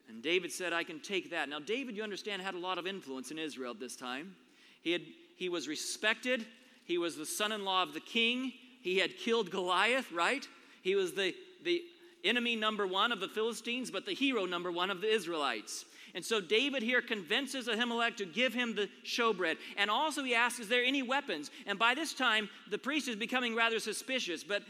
And 0.09 0.23
David 0.23 0.51
said, 0.51 0.73
I 0.73 0.83
can 0.83 0.99
take 0.99 1.31
that. 1.31 1.49
Now, 1.49 1.59
David, 1.59 1.97
you 1.97 2.03
understand, 2.03 2.41
had 2.41 2.55
a 2.55 2.59
lot 2.59 2.77
of 2.77 2.87
influence 2.87 3.31
in 3.31 3.37
Israel 3.37 3.71
at 3.71 3.79
this 3.79 3.95
time. 3.95 4.35
He, 4.81 4.91
had, 4.91 5.01
he 5.35 5.49
was 5.49 5.67
respected, 5.67 6.45
he 6.85 6.97
was 6.97 7.17
the 7.17 7.25
son 7.25 7.51
in 7.51 7.65
law 7.65 7.83
of 7.83 7.93
the 7.93 7.99
king, 7.99 8.53
he 8.81 8.97
had 8.99 9.17
killed 9.17 9.51
Goliath, 9.51 10.11
right? 10.11 10.47
He 10.81 10.95
was 10.95 11.13
the 11.13 11.33
the 11.63 11.83
enemy 12.23 12.55
number 12.55 12.87
one 12.87 13.11
of 13.11 13.19
the 13.19 13.27
Philistines, 13.27 13.91
but 13.91 14.05
the 14.05 14.13
hero 14.13 14.45
number 14.45 14.71
one 14.71 14.89
of 14.89 15.01
the 15.01 15.13
Israelites. 15.13 15.85
And 16.15 16.25
so 16.25 16.41
David 16.41 16.81
here 16.81 17.01
convinces 17.01 17.67
Ahimelech 17.67 18.17
to 18.17 18.25
give 18.25 18.53
him 18.53 18.73
the 18.73 18.89
showbread. 19.05 19.57
And 19.77 19.91
also 19.91 20.23
he 20.23 20.33
asks, 20.33 20.59
Is 20.59 20.69
there 20.69 20.83
any 20.83 21.03
weapons? 21.03 21.51
And 21.65 21.77
by 21.77 21.93
this 21.93 22.13
time, 22.13 22.49
the 22.71 22.77
priest 22.77 23.07
is 23.07 23.15
becoming 23.15 23.55
rather 23.55 23.79
suspicious. 23.79 24.43
But 24.43 24.63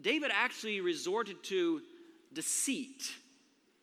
David 0.00 0.30
actually 0.32 0.80
resorted 0.80 1.42
to 1.44 1.80
deceit 2.34 3.12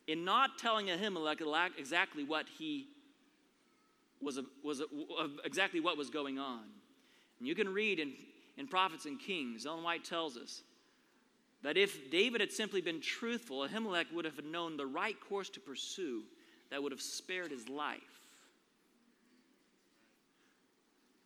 in 0.06 0.24
not 0.24 0.58
telling 0.58 0.86
Ahimelech 0.86 1.40
exactly 1.78 2.24
what 2.24 2.46
he 2.58 2.86
was, 4.20 4.40
was 4.62 4.82
exactly 5.44 5.80
what 5.80 5.96
was 5.96 6.10
going 6.10 6.38
on. 6.38 6.62
And 7.38 7.48
you 7.48 7.54
can 7.54 7.68
read 7.72 7.98
in, 7.98 8.12
in 8.56 8.66
Prophets 8.66 9.06
and 9.06 9.18
Kings, 9.20 9.66
Ellen 9.66 9.82
White 9.82 10.04
tells 10.04 10.36
us 10.36 10.62
that 11.62 11.76
if 11.76 12.10
David 12.10 12.40
had 12.40 12.52
simply 12.52 12.80
been 12.80 13.00
truthful, 13.00 13.66
Ahimelech 13.66 14.12
would 14.12 14.24
have 14.24 14.44
known 14.44 14.76
the 14.76 14.86
right 14.86 15.16
course 15.20 15.50
to 15.50 15.60
pursue 15.60 16.22
that 16.70 16.82
would 16.82 16.92
have 16.92 17.00
spared 17.00 17.50
his 17.50 17.68
life. 17.68 18.00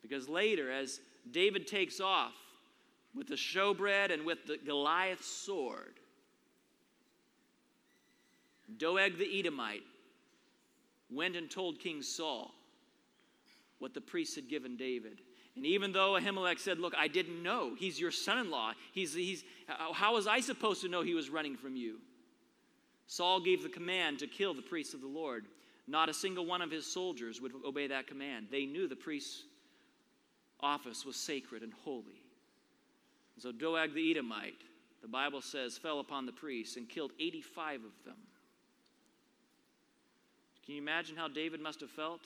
Because 0.01 0.27
later, 0.27 0.71
as 0.71 0.99
David 1.29 1.67
takes 1.67 1.99
off 1.99 2.33
with 3.15 3.27
the 3.27 3.35
showbread 3.35 4.11
and 4.11 4.25
with 4.25 4.45
the 4.45 4.57
Goliath 4.57 5.23
sword, 5.23 5.99
Doeg 8.77 9.17
the 9.17 9.39
Edomite 9.39 9.83
went 11.09 11.35
and 11.35 11.49
told 11.49 11.79
King 11.79 12.01
Saul 12.01 12.51
what 13.79 13.93
the 13.93 14.01
priests 14.01 14.35
had 14.35 14.47
given 14.47 14.77
David. 14.77 15.21
And 15.55 15.65
even 15.65 15.91
though 15.91 16.13
Ahimelech 16.13 16.59
said, 16.59 16.79
Look, 16.79 16.93
I 16.97 17.07
didn't 17.07 17.43
know, 17.43 17.75
he's 17.75 17.99
your 17.99 18.11
son 18.11 18.37
in 18.37 18.49
law, 18.49 18.73
he's, 18.93 19.13
he's, 19.13 19.43
uh, 19.67 19.91
how 19.93 20.13
was 20.13 20.27
I 20.27 20.39
supposed 20.39 20.81
to 20.81 20.87
know 20.87 21.01
he 21.01 21.13
was 21.13 21.29
running 21.29 21.57
from 21.57 21.75
you? 21.75 21.97
Saul 23.07 23.41
gave 23.41 23.61
the 23.61 23.69
command 23.69 24.19
to 24.19 24.27
kill 24.27 24.53
the 24.53 24.61
priests 24.61 24.93
of 24.93 25.01
the 25.01 25.07
Lord. 25.07 25.45
Not 25.87 26.07
a 26.07 26.13
single 26.13 26.45
one 26.45 26.61
of 26.61 26.71
his 26.71 26.85
soldiers 26.85 27.41
would 27.41 27.51
obey 27.65 27.87
that 27.87 28.07
command. 28.07 28.47
They 28.49 28.65
knew 28.65 28.87
the 28.87 28.95
priest's 28.95 29.43
office 30.61 31.05
was 31.05 31.17
sacred 31.17 31.63
and 31.63 31.73
holy. 31.83 32.21
So 33.37 33.51
Doeg 33.51 33.93
the 33.93 34.11
Edomite, 34.11 34.61
the 35.01 35.07
Bible 35.07 35.41
says, 35.41 35.77
fell 35.77 35.99
upon 35.99 36.25
the 36.25 36.31
priests 36.31 36.77
and 36.77 36.87
killed 36.87 37.11
85 37.19 37.81
of 37.83 37.91
them. 38.05 38.15
Can 40.71 40.77
you 40.77 40.83
imagine 40.83 41.17
how 41.17 41.27
David 41.27 41.59
must 41.59 41.81
have 41.81 41.89
felt? 41.89 42.21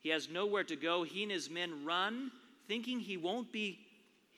He 0.00 0.08
has 0.08 0.30
nowhere 0.30 0.64
to 0.64 0.74
go. 0.74 1.02
He 1.02 1.22
and 1.22 1.30
his 1.30 1.50
men 1.50 1.84
run, 1.84 2.30
thinking 2.66 2.98
he 2.98 3.18
won't 3.18 3.52
be 3.52 3.78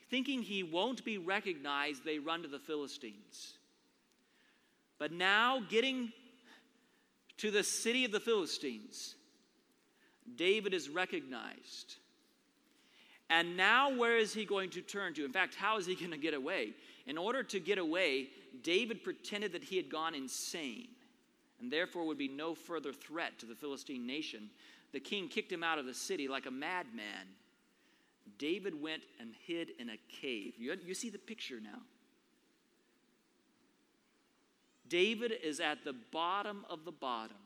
thinking 0.09 0.41
he 0.41 0.63
won't 0.63 1.05
be 1.05 1.17
recognized, 1.17 2.03
they 2.03 2.19
run 2.19 2.41
to 2.41 2.49
the 2.49 2.59
Philistines. 2.59 3.53
But 4.99 5.13
now, 5.13 5.61
getting 5.69 6.11
to 7.37 7.51
the 7.51 7.63
city 7.63 8.03
of 8.03 8.11
the 8.11 8.19
Philistines, 8.19 9.15
David 10.35 10.73
is 10.73 10.89
recognized. 10.89 11.95
And 13.29 13.55
now, 13.55 13.95
where 13.95 14.17
is 14.17 14.33
he 14.33 14.43
going 14.43 14.71
to 14.71 14.81
turn 14.81 15.13
to? 15.13 15.23
In 15.23 15.31
fact, 15.31 15.55
how 15.55 15.77
is 15.77 15.85
he 15.85 15.95
going 15.95 16.11
to 16.11 16.17
get 16.17 16.33
away? 16.33 16.73
In 17.07 17.17
order 17.17 17.43
to 17.43 17.61
get 17.61 17.77
away, 17.77 18.27
David 18.61 19.05
pretended 19.05 19.53
that 19.53 19.63
he 19.63 19.77
had 19.77 19.89
gone 19.89 20.15
insane 20.15 20.89
and 21.59 21.71
therefore 21.71 22.05
would 22.05 22.17
be 22.17 22.27
no 22.27 22.55
further 22.55 22.93
threat 22.93 23.39
to 23.39 23.45
the 23.45 23.55
Philistine 23.55 24.05
nation. 24.05 24.49
The 24.91 24.99
king 24.99 25.27
kicked 25.27 25.51
him 25.51 25.63
out 25.63 25.79
of 25.79 25.85
the 25.85 25.93
city 25.93 26.27
like 26.27 26.45
a 26.45 26.51
madman. 26.51 27.27
David 28.37 28.79
went 28.79 29.03
and 29.19 29.33
hid 29.45 29.69
in 29.79 29.89
a 29.89 29.97
cave. 30.09 30.53
You, 30.57 30.75
you 30.85 30.93
see 30.93 31.09
the 31.09 31.17
picture 31.17 31.59
now. 31.61 31.81
David 34.87 35.33
is 35.43 35.59
at 35.59 35.83
the 35.83 35.95
bottom 36.11 36.65
of 36.69 36.85
the 36.85 36.91
bottom, 36.91 37.37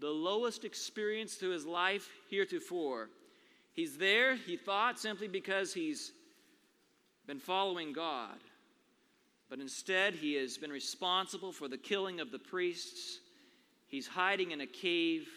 the 0.00 0.08
lowest 0.08 0.64
experience 0.64 1.36
to 1.36 1.50
his 1.50 1.64
life 1.64 2.08
heretofore. 2.30 3.10
He's 3.72 3.96
there, 3.96 4.34
he 4.34 4.56
thought, 4.56 4.98
simply 4.98 5.28
because 5.28 5.72
he's 5.72 6.12
been 7.26 7.38
following 7.38 7.92
God. 7.92 8.38
But 9.48 9.60
instead, 9.60 10.14
he 10.14 10.34
has 10.34 10.58
been 10.58 10.70
responsible 10.70 11.52
for 11.52 11.68
the 11.68 11.78
killing 11.78 12.20
of 12.20 12.30
the 12.30 12.38
priests. 12.38 13.20
He's 13.86 14.06
hiding 14.06 14.50
in 14.50 14.60
a 14.60 14.66
cave. 14.66 15.28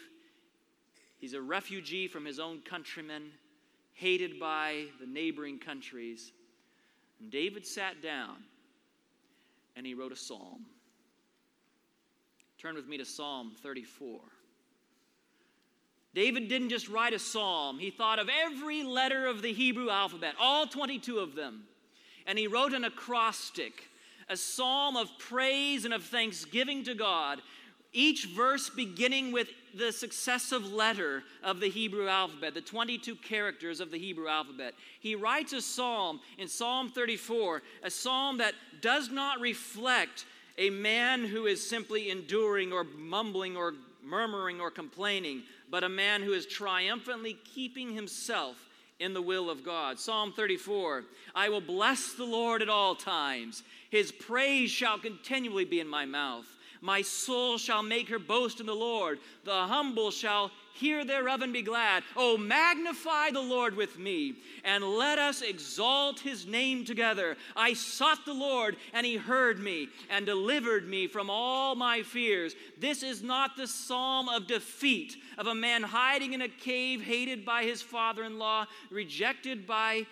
He's 1.18 1.34
a 1.34 1.40
refugee 1.40 2.08
from 2.08 2.24
his 2.24 2.38
own 2.38 2.60
countrymen, 2.60 3.30
hated 3.94 4.38
by 4.38 4.86
the 5.00 5.06
neighboring 5.06 5.58
countries. 5.58 6.32
And 7.20 7.30
David 7.30 7.66
sat 7.66 8.02
down 8.02 8.36
and 9.76 9.86
he 9.86 9.94
wrote 9.94 10.12
a 10.12 10.16
psalm. 10.16 10.66
Turn 12.58 12.74
with 12.74 12.86
me 12.86 12.98
to 12.98 13.04
Psalm 13.04 13.52
34. 13.62 14.20
David 16.14 16.48
didn't 16.48 16.68
just 16.68 16.88
write 16.88 17.14
a 17.14 17.18
psalm, 17.18 17.78
he 17.78 17.90
thought 17.90 18.18
of 18.18 18.28
every 18.28 18.82
letter 18.82 19.26
of 19.26 19.40
the 19.40 19.52
Hebrew 19.52 19.88
alphabet, 19.88 20.34
all 20.38 20.66
22 20.66 21.18
of 21.18 21.34
them. 21.34 21.64
And 22.26 22.38
he 22.38 22.46
wrote 22.46 22.72
an 22.72 22.84
acrostic, 22.84 23.88
a 24.32 24.36
psalm 24.36 24.96
of 24.96 25.10
praise 25.18 25.84
and 25.84 25.92
of 25.92 26.02
thanksgiving 26.02 26.82
to 26.84 26.94
God, 26.94 27.42
each 27.92 28.24
verse 28.24 28.70
beginning 28.70 29.30
with 29.30 29.48
the 29.74 29.92
successive 29.92 30.72
letter 30.72 31.22
of 31.42 31.60
the 31.60 31.68
Hebrew 31.68 32.08
alphabet, 32.08 32.54
the 32.54 32.62
22 32.62 33.14
characters 33.16 33.80
of 33.80 33.90
the 33.90 33.98
Hebrew 33.98 34.28
alphabet. 34.28 34.72
He 35.00 35.14
writes 35.14 35.52
a 35.52 35.60
psalm 35.60 36.20
in 36.38 36.48
Psalm 36.48 36.90
34, 36.90 37.62
a 37.82 37.90
psalm 37.90 38.38
that 38.38 38.54
does 38.80 39.10
not 39.10 39.38
reflect 39.40 40.24
a 40.56 40.70
man 40.70 41.24
who 41.26 41.44
is 41.44 41.66
simply 41.66 42.10
enduring 42.10 42.72
or 42.72 42.84
mumbling 42.84 43.54
or 43.54 43.74
murmuring 44.02 44.60
or 44.60 44.70
complaining, 44.70 45.42
but 45.70 45.84
a 45.84 45.88
man 45.90 46.22
who 46.22 46.32
is 46.32 46.46
triumphantly 46.46 47.36
keeping 47.54 47.92
himself 47.92 48.56
in 48.98 49.14
the 49.14 49.22
will 49.22 49.50
of 49.50 49.64
God. 49.64 49.98
Psalm 49.98 50.32
34 50.32 51.04
I 51.34 51.48
will 51.48 51.60
bless 51.60 52.12
the 52.12 52.24
Lord 52.24 52.62
at 52.62 52.68
all 52.68 52.94
times, 52.94 53.62
his 53.92 54.10
praise 54.10 54.70
shall 54.70 54.98
continually 54.98 55.66
be 55.66 55.78
in 55.78 55.86
my 55.86 56.06
mouth. 56.06 56.46
My 56.80 57.02
soul 57.02 57.58
shall 57.58 57.82
make 57.82 58.08
her 58.08 58.18
boast 58.18 58.58
in 58.58 58.64
the 58.64 58.74
Lord. 58.74 59.18
The 59.44 59.52
humble 59.52 60.10
shall 60.10 60.50
hear 60.72 61.04
thereof 61.04 61.42
and 61.42 61.52
be 61.52 61.60
glad. 61.60 62.02
Oh, 62.16 62.38
magnify 62.38 63.32
the 63.32 63.42
Lord 63.42 63.76
with 63.76 63.98
me, 63.98 64.36
and 64.64 64.82
let 64.82 65.18
us 65.18 65.42
exalt 65.42 66.20
his 66.20 66.46
name 66.46 66.86
together. 66.86 67.36
I 67.54 67.74
sought 67.74 68.24
the 68.24 68.32
Lord, 68.32 68.78
and 68.94 69.04
he 69.04 69.16
heard 69.16 69.60
me, 69.60 69.90
and 70.08 70.24
delivered 70.24 70.88
me 70.88 71.06
from 71.06 71.28
all 71.28 71.74
my 71.74 72.02
fears. 72.02 72.54
This 72.80 73.02
is 73.02 73.22
not 73.22 73.58
the 73.58 73.66
psalm 73.66 74.30
of 74.30 74.46
defeat, 74.46 75.16
of 75.36 75.48
a 75.48 75.54
man 75.54 75.82
hiding 75.82 76.32
in 76.32 76.40
a 76.40 76.48
cave, 76.48 77.02
hated 77.02 77.44
by 77.44 77.64
his 77.64 77.82
father 77.82 78.24
in 78.24 78.38
law, 78.38 78.64
rejected 78.90 79.66
by, 79.66 80.06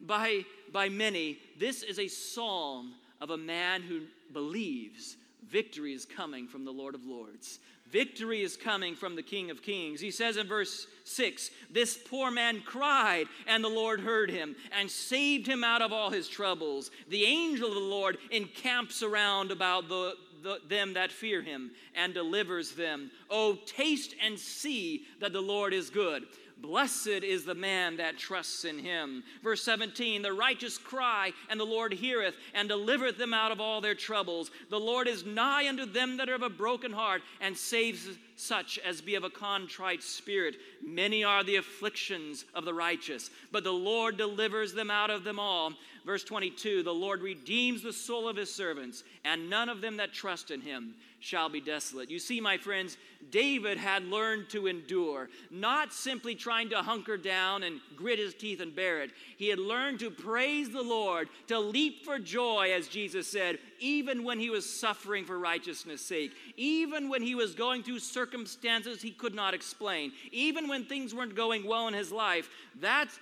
by, 0.00 0.44
by 0.72 0.88
many. 0.88 1.38
This 1.58 1.82
is 1.82 1.98
a 1.98 2.06
psalm 2.06 2.94
of 3.20 3.30
a 3.30 3.36
man 3.36 3.82
who 3.82 4.02
believes 4.32 5.16
victory 5.48 5.92
is 5.92 6.04
coming 6.04 6.48
from 6.48 6.64
the 6.64 6.72
Lord 6.72 6.94
of 6.94 7.04
Lords. 7.04 7.58
Victory 7.90 8.42
is 8.42 8.56
coming 8.56 8.96
from 8.96 9.14
the 9.14 9.22
King 9.22 9.50
of 9.50 9.62
Kings. 9.62 10.00
He 10.00 10.10
says 10.10 10.36
in 10.36 10.48
verse 10.48 10.86
6 11.04 11.50
This 11.70 11.96
poor 11.96 12.30
man 12.30 12.62
cried, 12.64 13.26
and 13.46 13.62
the 13.62 13.68
Lord 13.68 14.00
heard 14.00 14.30
him 14.30 14.56
and 14.76 14.90
saved 14.90 15.46
him 15.46 15.62
out 15.62 15.82
of 15.82 15.92
all 15.92 16.10
his 16.10 16.28
troubles. 16.28 16.90
The 17.08 17.24
angel 17.24 17.68
of 17.68 17.74
the 17.74 17.80
Lord 17.80 18.18
encamps 18.30 19.02
around 19.02 19.52
about 19.52 19.88
the, 19.88 20.14
the, 20.42 20.60
them 20.68 20.94
that 20.94 21.12
fear 21.12 21.42
him 21.42 21.70
and 21.94 22.12
delivers 22.12 22.72
them. 22.72 23.10
Oh, 23.30 23.56
taste 23.66 24.16
and 24.22 24.36
see 24.38 25.04
that 25.20 25.32
the 25.32 25.40
Lord 25.40 25.72
is 25.72 25.88
good. 25.88 26.24
Blessed 26.58 27.08
is 27.08 27.44
the 27.44 27.54
man 27.54 27.98
that 27.98 28.16
trusts 28.16 28.64
in 28.64 28.78
him. 28.78 29.22
Verse 29.42 29.62
17 29.62 30.22
The 30.22 30.32
righteous 30.32 30.78
cry, 30.78 31.32
and 31.50 31.60
the 31.60 31.64
Lord 31.64 31.92
heareth, 31.92 32.34
and 32.54 32.68
delivereth 32.68 33.18
them 33.18 33.34
out 33.34 33.52
of 33.52 33.60
all 33.60 33.82
their 33.82 33.94
troubles. 33.94 34.50
The 34.70 34.80
Lord 34.80 35.06
is 35.06 35.26
nigh 35.26 35.68
unto 35.68 35.84
them 35.84 36.16
that 36.16 36.30
are 36.30 36.34
of 36.34 36.42
a 36.42 36.48
broken 36.48 36.92
heart, 36.92 37.20
and 37.42 37.56
saves 37.56 38.08
such 38.36 38.78
as 38.78 39.02
be 39.02 39.16
of 39.16 39.24
a 39.24 39.30
contrite 39.30 40.02
spirit. 40.02 40.56
Many 40.82 41.24
are 41.24 41.44
the 41.44 41.56
afflictions 41.56 42.46
of 42.54 42.64
the 42.64 42.74
righteous, 42.74 43.30
but 43.52 43.64
the 43.64 43.72
Lord 43.72 44.16
delivers 44.16 44.72
them 44.72 44.90
out 44.90 45.10
of 45.10 45.24
them 45.24 45.38
all. 45.38 45.72
Verse 46.06 46.22
22 46.22 46.84
The 46.84 46.94
Lord 46.94 47.20
redeems 47.20 47.82
the 47.82 47.92
soul 47.92 48.28
of 48.28 48.36
his 48.36 48.54
servants, 48.54 49.02
and 49.24 49.50
none 49.50 49.68
of 49.68 49.80
them 49.80 49.96
that 49.96 50.12
trust 50.12 50.52
in 50.52 50.60
him 50.60 50.94
shall 51.18 51.48
be 51.48 51.60
desolate. 51.60 52.10
You 52.10 52.20
see, 52.20 52.40
my 52.40 52.56
friends, 52.56 52.96
David 53.30 53.78
had 53.78 54.04
learned 54.04 54.48
to 54.50 54.68
endure, 54.68 55.28
not 55.50 55.92
simply 55.92 56.36
trying 56.36 56.68
to 56.70 56.76
hunker 56.76 57.16
down 57.16 57.64
and 57.64 57.80
grit 57.96 58.20
his 58.20 58.34
teeth 58.34 58.60
and 58.60 58.76
bear 58.76 59.02
it. 59.02 59.10
He 59.36 59.48
had 59.48 59.58
learned 59.58 59.98
to 60.00 60.10
praise 60.10 60.70
the 60.70 60.82
Lord, 60.82 61.28
to 61.48 61.58
leap 61.58 62.04
for 62.04 62.20
joy, 62.20 62.72
as 62.72 62.86
Jesus 62.86 63.26
said, 63.26 63.58
even 63.80 64.22
when 64.22 64.38
he 64.38 64.50
was 64.50 64.68
suffering 64.68 65.24
for 65.24 65.38
righteousness' 65.38 66.06
sake, 66.06 66.30
even 66.56 67.08
when 67.08 67.22
he 67.22 67.34
was 67.34 67.56
going 67.56 67.82
through 67.82 67.98
circumstances 67.98 69.02
he 69.02 69.10
could 69.10 69.34
not 69.34 69.54
explain. 69.54 70.12
Even 70.30 70.68
when 70.68 70.84
things 70.84 71.12
weren't 71.12 71.34
going 71.34 71.66
well 71.66 71.88
in 71.88 71.94
his 71.94 72.12
life, 72.12 72.48
that's 72.80 73.18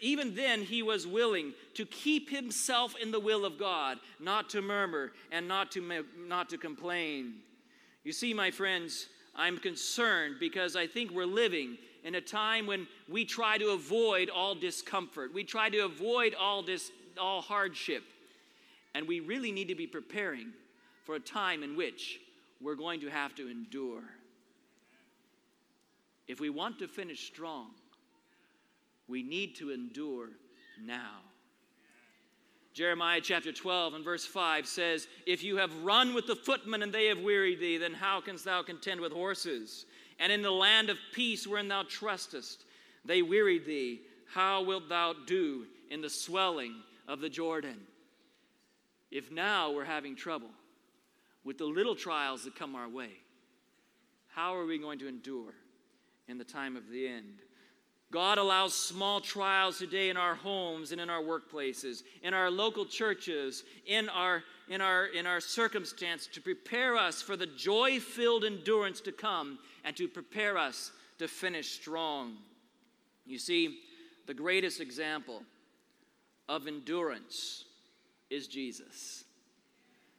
even 0.00 0.34
then 0.34 0.62
he 0.62 0.82
was 0.82 1.06
willing 1.06 1.54
to 1.74 1.86
keep 1.86 2.30
himself 2.30 2.94
in 3.00 3.10
the 3.10 3.20
will 3.20 3.44
of 3.44 3.58
God, 3.58 3.98
not 4.20 4.50
to 4.50 4.62
murmur 4.62 5.12
and 5.30 5.48
not 5.48 5.70
to, 5.72 6.04
not 6.18 6.50
to 6.50 6.58
complain. 6.58 7.34
You 8.04 8.12
see, 8.12 8.34
my 8.34 8.50
friends, 8.50 9.08
I'm 9.34 9.58
concerned 9.58 10.36
because 10.40 10.76
I 10.76 10.86
think 10.86 11.10
we're 11.10 11.24
living 11.24 11.78
in 12.04 12.16
a 12.16 12.20
time 12.20 12.66
when 12.66 12.86
we 13.08 13.24
try 13.24 13.58
to 13.58 13.70
avoid 13.70 14.28
all 14.28 14.54
discomfort. 14.54 15.32
We 15.32 15.44
try 15.44 15.70
to 15.70 15.84
avoid 15.84 16.34
all, 16.34 16.62
dis, 16.62 16.90
all 17.18 17.40
hardship. 17.40 18.02
And 18.94 19.06
we 19.08 19.20
really 19.20 19.52
need 19.52 19.68
to 19.68 19.74
be 19.74 19.86
preparing 19.86 20.52
for 21.04 21.14
a 21.14 21.20
time 21.20 21.62
in 21.62 21.76
which 21.76 22.20
we're 22.60 22.74
going 22.74 23.00
to 23.00 23.08
have 23.08 23.34
to 23.36 23.48
endure. 23.48 24.02
If 26.28 26.40
we 26.40 26.50
want 26.50 26.78
to 26.80 26.88
finish 26.88 27.26
strong, 27.26 27.70
we 29.12 29.22
need 29.22 29.54
to 29.56 29.70
endure 29.70 30.30
now. 30.82 31.20
Jeremiah 32.72 33.20
chapter 33.22 33.52
12 33.52 33.92
and 33.92 34.02
verse 34.04 34.24
5 34.24 34.66
says, 34.66 35.06
If 35.26 35.44
you 35.44 35.58
have 35.58 35.84
run 35.84 36.14
with 36.14 36.26
the 36.26 36.34
footmen 36.34 36.82
and 36.82 36.90
they 36.90 37.06
have 37.06 37.20
wearied 37.20 37.60
thee, 37.60 37.76
then 37.76 37.92
how 37.92 38.22
canst 38.22 38.46
thou 38.46 38.62
contend 38.62 39.02
with 39.02 39.12
horses? 39.12 39.84
And 40.18 40.32
in 40.32 40.40
the 40.40 40.50
land 40.50 40.88
of 40.88 40.96
peace 41.12 41.46
wherein 41.46 41.68
thou 41.68 41.82
trustest, 41.82 42.64
they 43.04 43.20
wearied 43.20 43.66
thee. 43.66 44.00
How 44.32 44.62
wilt 44.62 44.88
thou 44.88 45.12
do 45.26 45.66
in 45.90 46.00
the 46.00 46.08
swelling 46.08 46.76
of 47.06 47.20
the 47.20 47.28
Jordan? 47.28 47.80
If 49.10 49.30
now 49.30 49.72
we're 49.72 49.84
having 49.84 50.16
trouble 50.16 50.50
with 51.44 51.58
the 51.58 51.66
little 51.66 51.94
trials 51.94 52.44
that 52.44 52.56
come 52.56 52.74
our 52.74 52.88
way, 52.88 53.10
how 54.28 54.56
are 54.56 54.64
we 54.64 54.78
going 54.78 54.98
to 55.00 55.08
endure 55.08 55.52
in 56.28 56.38
the 56.38 56.44
time 56.44 56.76
of 56.76 56.88
the 56.88 57.06
end? 57.06 57.42
God 58.12 58.36
allows 58.36 58.74
small 58.74 59.22
trials 59.22 59.78
today 59.78 60.10
in 60.10 60.18
our 60.18 60.34
homes 60.34 60.92
and 60.92 61.00
in 61.00 61.08
our 61.08 61.22
workplaces, 61.22 62.02
in 62.22 62.34
our 62.34 62.50
local 62.50 62.84
churches, 62.84 63.64
in 63.86 64.10
our, 64.10 64.44
in 64.68 64.82
our, 64.82 65.06
in 65.06 65.26
our 65.26 65.40
circumstance 65.40 66.28
to 66.34 66.40
prepare 66.42 66.94
us 66.94 67.22
for 67.22 67.38
the 67.38 67.46
joy 67.46 67.98
filled 67.98 68.44
endurance 68.44 69.00
to 69.00 69.12
come 69.12 69.58
and 69.82 69.96
to 69.96 70.06
prepare 70.06 70.58
us 70.58 70.92
to 71.18 71.26
finish 71.26 71.70
strong. 71.70 72.36
You 73.24 73.38
see, 73.38 73.78
the 74.26 74.34
greatest 74.34 74.82
example 74.82 75.42
of 76.50 76.66
endurance 76.66 77.64
is 78.28 78.46
Jesus. 78.46 79.24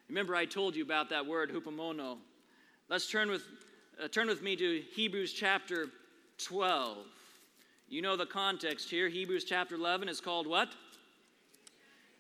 Remember, 0.10 0.36
I 0.36 0.46
told 0.46 0.76
you 0.76 0.84
about 0.84 1.12
that 1.12 1.28
word, 1.28 1.52
hupomono. 1.52 2.18
Let's 2.90 3.08
turn 3.08 3.30
with, 3.30 3.44
uh, 4.04 4.08
turn 4.08 4.28
with 4.28 4.42
me 4.42 4.56
to 4.56 4.82
Hebrews 4.96 5.32
chapter 5.32 5.90
12. 6.40 6.98
You 7.94 8.02
know 8.02 8.16
the 8.16 8.26
context 8.26 8.90
here. 8.90 9.08
Hebrews 9.08 9.44
chapter 9.44 9.76
11 9.76 10.10
is 10.10 10.20
called 10.20 10.48
what? 10.48 10.68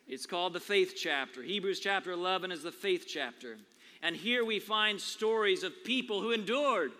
It's 0.07 0.27
called 0.27 0.53
the 0.53 0.59
faith 0.59 0.93
chapter. 0.95 1.41
Hebrews 1.41 1.79
chapter 1.79 2.11
11 2.11 2.51
is 2.51 2.61
the 2.61 2.71
faith 2.71 3.05
chapter. 3.07 3.57
And 4.03 4.15
here 4.15 4.45
we 4.45 4.59
find 4.59 5.01
stories 5.01 5.63
of 5.63 5.83
people 5.83 6.21
who 6.21 6.29
endured, 6.29 6.91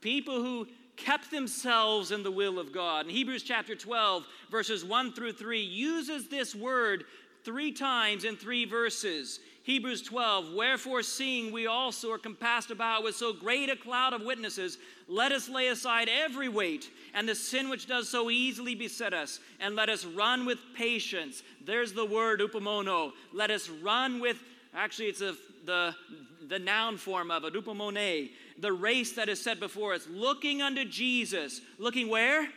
people 0.00 0.42
who 0.42 0.66
kept 0.96 1.30
themselves 1.30 2.10
in 2.10 2.24
the 2.24 2.30
will 2.32 2.58
of 2.58 2.72
God. 2.72 3.06
And 3.06 3.14
Hebrews 3.14 3.44
chapter 3.44 3.76
12, 3.76 4.26
verses 4.50 4.84
1 4.84 5.12
through 5.12 5.34
3, 5.34 5.60
uses 5.60 6.26
this 6.26 6.52
word 6.52 7.04
three 7.46 7.70
times 7.70 8.24
in 8.24 8.36
three 8.36 8.64
verses. 8.64 9.38
Hebrews 9.62 10.02
12, 10.02 10.52
wherefore, 10.52 11.02
seeing 11.02 11.52
we 11.52 11.68
also 11.68 12.10
are 12.12 12.18
compassed 12.18 12.72
about 12.72 13.04
with 13.04 13.14
so 13.14 13.32
great 13.32 13.70
a 13.70 13.76
cloud 13.76 14.12
of 14.12 14.22
witnesses, 14.22 14.78
let 15.08 15.30
us 15.30 15.48
lay 15.48 15.68
aside 15.68 16.08
every 16.08 16.48
weight 16.48 16.90
and 17.14 17.28
the 17.28 17.34
sin 17.36 17.68
which 17.68 17.86
does 17.86 18.08
so 18.08 18.30
easily 18.30 18.74
beset 18.74 19.14
us, 19.14 19.38
and 19.60 19.76
let 19.76 19.88
us 19.88 20.04
run 20.04 20.44
with 20.44 20.58
patience. 20.74 21.42
There's 21.64 21.92
the 21.92 22.04
word 22.04 22.40
upomono. 22.40 23.12
Let 23.32 23.52
us 23.52 23.68
run 23.68 24.20
with, 24.20 24.42
actually, 24.74 25.06
it's 25.06 25.20
a, 25.20 25.36
the, 25.64 25.94
the 26.48 26.58
noun 26.58 26.96
form 26.96 27.30
of 27.30 27.44
it, 27.44 27.54
upomone, 27.54 28.30
the 28.58 28.72
race 28.72 29.12
that 29.12 29.28
is 29.28 29.40
set 29.40 29.60
before 29.60 29.94
us, 29.94 30.08
looking 30.10 30.62
unto 30.62 30.84
Jesus. 30.84 31.60
Looking 31.78 32.08
where? 32.08 32.48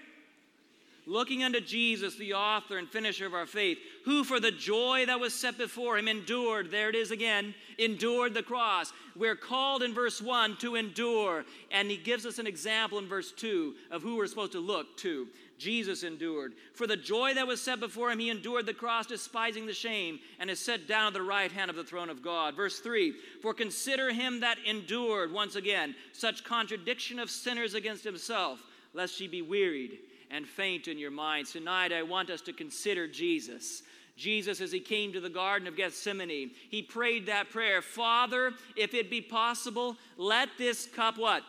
Looking 1.10 1.44
unto 1.44 1.60
Jesus, 1.60 2.16
the 2.16 2.36
author 2.36 2.78
and 2.78 2.88
finisher 2.88 3.26
of 3.26 3.34
our 3.34 3.48
faith, 3.48 3.80
who 4.06 4.24
for 4.24 4.40
the 4.40 4.52
joy 4.52 5.06
that 5.08 5.20
was 5.20 5.34
set 5.34 5.58
before 5.58 5.98
him 5.98 6.08
endured, 6.08 6.70
there 6.70 6.90
it 6.90 6.96
is 6.96 7.10
again, 7.10 7.56
endured 7.80 8.36
the 8.36 8.44
cross. 8.44 8.94
We're 9.16 9.36
called 9.36 9.82
in 9.82 9.94
verse 9.94 10.22
1 10.22 10.58
to 10.58 10.76
endure, 10.76 11.46
and 11.72 11.90
he 11.90 11.98
gives 11.98 12.28
us 12.28 12.38
an 12.38 12.46
example 12.46 13.00
in 13.00 13.08
verse 13.08 13.32
2 13.32 13.74
of 13.90 14.04
who 14.04 14.18
we're 14.18 14.28
supposed 14.28 14.52
to 14.52 14.60
look 14.60 14.96
to. 14.98 15.28
Jesus 15.58 16.04
endured. 16.04 16.54
For 16.74 16.86
the 16.86 16.96
joy 16.96 17.34
that 17.34 17.48
was 17.48 17.60
set 17.60 17.80
before 17.80 18.12
him, 18.12 18.20
he 18.20 18.30
endured 18.30 18.68
the 18.68 18.74
cross, 18.74 19.08
despising 19.08 19.66
the 19.66 19.74
shame, 19.74 20.20
and 20.40 20.50
is 20.50 20.60
set 20.60 20.88
down 20.88 21.08
at 21.08 21.14
the 21.14 21.22
right 21.22 21.52
hand 21.52 21.72
of 21.72 21.76
the 21.76 21.84
throne 21.84 22.10
of 22.10 22.24
God. 22.24 22.56
Verse 22.56 22.80
3 22.80 23.14
For 23.42 23.56
consider 23.56 24.14
him 24.14 24.42
that 24.42 24.60
endured, 24.66 25.34
once 25.34 25.56
again, 25.56 25.96
such 26.14 26.44
contradiction 26.44 27.18
of 27.18 27.32
sinners 27.32 27.74
against 27.74 28.04
himself, 28.04 28.62
lest 28.94 29.20
ye 29.20 29.28
be 29.28 29.42
wearied 29.42 29.98
and 30.30 30.48
faint 30.48 30.88
in 30.88 30.98
your 30.98 31.12
minds. 31.12 31.52
Tonight, 31.52 31.92
I 31.92 32.04
want 32.04 32.30
us 32.30 32.42
to 32.42 32.54
consider 32.54 33.08
Jesus. 33.08 33.84
Jesus, 34.16 34.60
as 34.60 34.72
he 34.72 34.80
came 34.80 35.14
to 35.14 35.22
the 35.22 35.30
Garden 35.30 35.68
of 35.68 35.78
Gethsemane, 35.78 36.52
he 36.70 36.82
prayed 36.82 37.28
that 37.28 37.50
prayer 37.50 37.82
Father, 37.82 38.54
if 38.76 38.94
it 38.94 39.10
be 39.10 39.22
possible, 39.22 39.96
let 40.18 40.50
this 40.58 40.86
cup 40.86 41.18
what? 41.18 41.44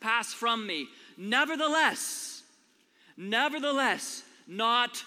Pass 0.00 0.32
from 0.32 0.66
me. 0.66 0.88
Nevertheless, 1.16 2.42
nevertheless, 3.16 4.22
not 4.46 5.04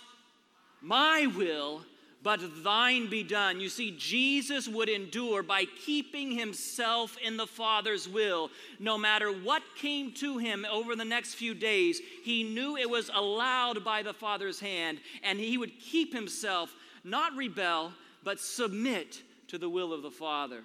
my 0.82 1.28
will, 1.36 1.82
but 2.24 2.64
thine 2.64 3.10
be 3.10 3.24
done. 3.24 3.60
You 3.60 3.70
see, 3.70 3.96
Jesus 3.98 4.68
would 4.68 4.90
endure 4.90 5.44
by 5.44 5.66
keeping 5.86 6.32
himself 6.32 7.16
in 7.24 7.38
the 7.38 7.48
Father's 7.48 8.10
will. 8.10 8.50
No 8.80 8.98
matter 8.98 9.32
what 9.32 9.62
came 9.76 10.12
to 10.14 10.38
him 10.38 10.66
over 10.70 10.96
the 10.96 11.06
next 11.06 11.36
few 11.36 11.54
days, 11.54 12.02
he 12.24 12.44
knew 12.44 12.76
it 12.76 12.90
was 12.90 13.10
allowed 13.14 13.84
by 13.84 14.02
the 14.04 14.14
Father's 14.14 14.60
hand, 14.60 15.00
and 15.24 15.40
he 15.40 15.58
would 15.58 15.80
keep 15.80 16.14
himself, 16.14 16.74
not 17.04 17.36
rebel, 17.36 17.94
but 18.24 18.40
submit 18.40 19.22
to 19.48 19.58
the 19.58 19.70
will 19.70 19.94
of 19.94 20.02
the 20.02 20.12
Father. 20.12 20.64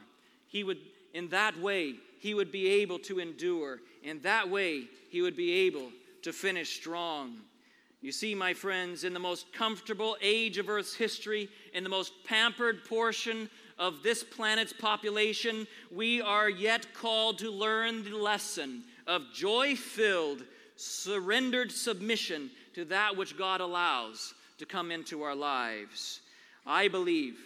He 0.48 0.64
would, 0.64 0.78
in 1.14 1.28
that 1.28 1.58
way, 1.60 1.94
he 2.18 2.34
would 2.34 2.50
be 2.50 2.68
able 2.68 2.98
to 3.00 3.20
endure. 3.20 3.80
In 4.02 4.20
that 4.22 4.48
way, 4.48 4.84
he 5.10 5.22
would 5.22 5.36
be 5.36 5.52
able 5.66 5.90
to 6.22 6.32
finish 6.32 6.76
strong. 6.76 7.36
You 8.02 8.10
see, 8.10 8.34
my 8.34 8.52
friends, 8.52 9.04
in 9.04 9.14
the 9.14 9.20
most 9.20 9.52
comfortable 9.52 10.16
age 10.20 10.58
of 10.58 10.68
Earth's 10.68 10.92
history, 10.94 11.48
in 11.72 11.84
the 11.84 11.88
most 11.88 12.12
pampered 12.24 12.84
portion 12.84 13.48
of 13.78 14.02
this 14.02 14.24
planet's 14.24 14.72
population, 14.72 15.68
we 15.92 16.20
are 16.20 16.50
yet 16.50 16.92
called 16.94 17.38
to 17.38 17.50
learn 17.50 18.02
the 18.02 18.16
lesson 18.16 18.82
of 19.06 19.22
joy 19.32 19.76
filled, 19.76 20.42
surrendered 20.74 21.70
submission 21.70 22.50
to 22.74 22.84
that 22.86 23.16
which 23.16 23.38
God 23.38 23.60
allows 23.60 24.34
to 24.58 24.66
come 24.66 24.90
into 24.90 25.22
our 25.22 25.36
lives. 25.36 26.22
I 26.66 26.88
believe 26.88 27.38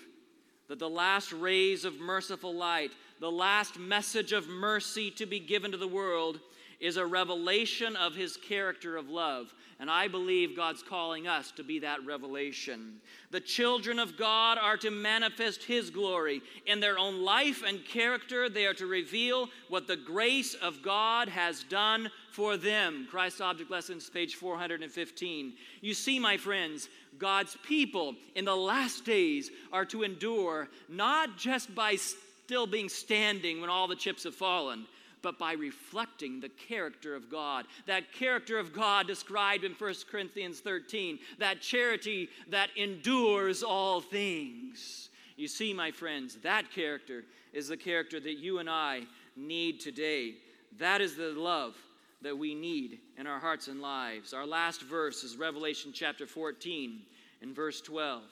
that 0.68 0.78
the 0.78 0.88
last 0.88 1.34
rays 1.34 1.84
of 1.84 2.00
merciful 2.00 2.54
light, 2.54 2.92
the 3.20 3.30
last 3.30 3.78
message 3.78 4.32
of 4.32 4.48
mercy 4.48 5.10
to 5.12 5.26
be 5.26 5.38
given 5.38 5.70
to 5.72 5.76
the 5.76 5.86
world, 5.86 6.40
is 6.80 6.96
a 6.96 7.06
revelation 7.06 7.94
of 7.96 8.14
his 8.14 8.36
character 8.38 8.96
of 8.96 9.10
love. 9.10 9.52
And 9.78 9.90
I 9.90 10.08
believe 10.08 10.56
God's 10.56 10.82
calling 10.82 11.26
us 11.26 11.50
to 11.52 11.62
be 11.62 11.80
that 11.80 12.04
revelation. 12.06 12.94
The 13.30 13.40
children 13.40 13.98
of 13.98 14.16
God 14.16 14.56
are 14.56 14.78
to 14.78 14.90
manifest 14.90 15.64
His 15.64 15.90
glory. 15.90 16.40
In 16.64 16.80
their 16.80 16.98
own 16.98 17.22
life 17.22 17.62
and 17.66 17.84
character, 17.84 18.48
they 18.48 18.64
are 18.64 18.74
to 18.74 18.86
reveal 18.86 19.48
what 19.68 19.86
the 19.86 19.96
grace 19.96 20.54
of 20.54 20.82
God 20.82 21.28
has 21.28 21.62
done 21.64 22.10
for 22.32 22.56
them. 22.56 23.06
Christ 23.10 23.42
Object 23.42 23.70
Lessons, 23.70 24.08
page 24.08 24.36
415. 24.36 25.52
You 25.82 25.92
see, 25.92 26.18
my 26.18 26.38
friends, 26.38 26.88
God's 27.18 27.58
people 27.62 28.14
in 28.34 28.46
the 28.46 28.56
last 28.56 29.04
days 29.04 29.50
are 29.72 29.84
to 29.86 30.04
endure 30.04 30.68
not 30.88 31.36
just 31.36 31.74
by 31.74 31.96
still 31.96 32.66
being 32.66 32.88
standing 32.88 33.60
when 33.60 33.68
all 33.68 33.88
the 33.88 33.96
chips 33.96 34.24
have 34.24 34.34
fallen 34.34 34.86
but 35.26 35.40
by 35.40 35.54
reflecting 35.54 36.38
the 36.38 36.48
character 36.48 37.16
of 37.16 37.28
God. 37.28 37.66
That 37.86 38.12
character 38.12 38.60
of 38.60 38.72
God 38.72 39.08
described 39.08 39.64
in 39.64 39.72
1 39.72 39.94
Corinthians 40.08 40.60
13, 40.60 41.18
that 41.40 41.60
charity 41.60 42.28
that 42.50 42.70
endures 42.76 43.64
all 43.64 44.00
things. 44.00 45.08
You 45.36 45.48
see, 45.48 45.74
my 45.74 45.90
friends, 45.90 46.36
that 46.44 46.70
character 46.70 47.24
is 47.52 47.66
the 47.66 47.76
character 47.76 48.20
that 48.20 48.38
you 48.38 48.60
and 48.60 48.70
I 48.70 49.02
need 49.34 49.80
today. 49.80 50.34
That 50.78 51.00
is 51.00 51.16
the 51.16 51.32
love 51.32 51.74
that 52.22 52.38
we 52.38 52.54
need 52.54 53.00
in 53.18 53.26
our 53.26 53.40
hearts 53.40 53.66
and 53.66 53.80
lives. 53.80 54.32
Our 54.32 54.46
last 54.46 54.82
verse 54.82 55.24
is 55.24 55.36
Revelation 55.36 55.90
chapter 55.92 56.28
14 56.28 57.00
and 57.42 57.52
verse 57.52 57.80
12. 57.80 58.22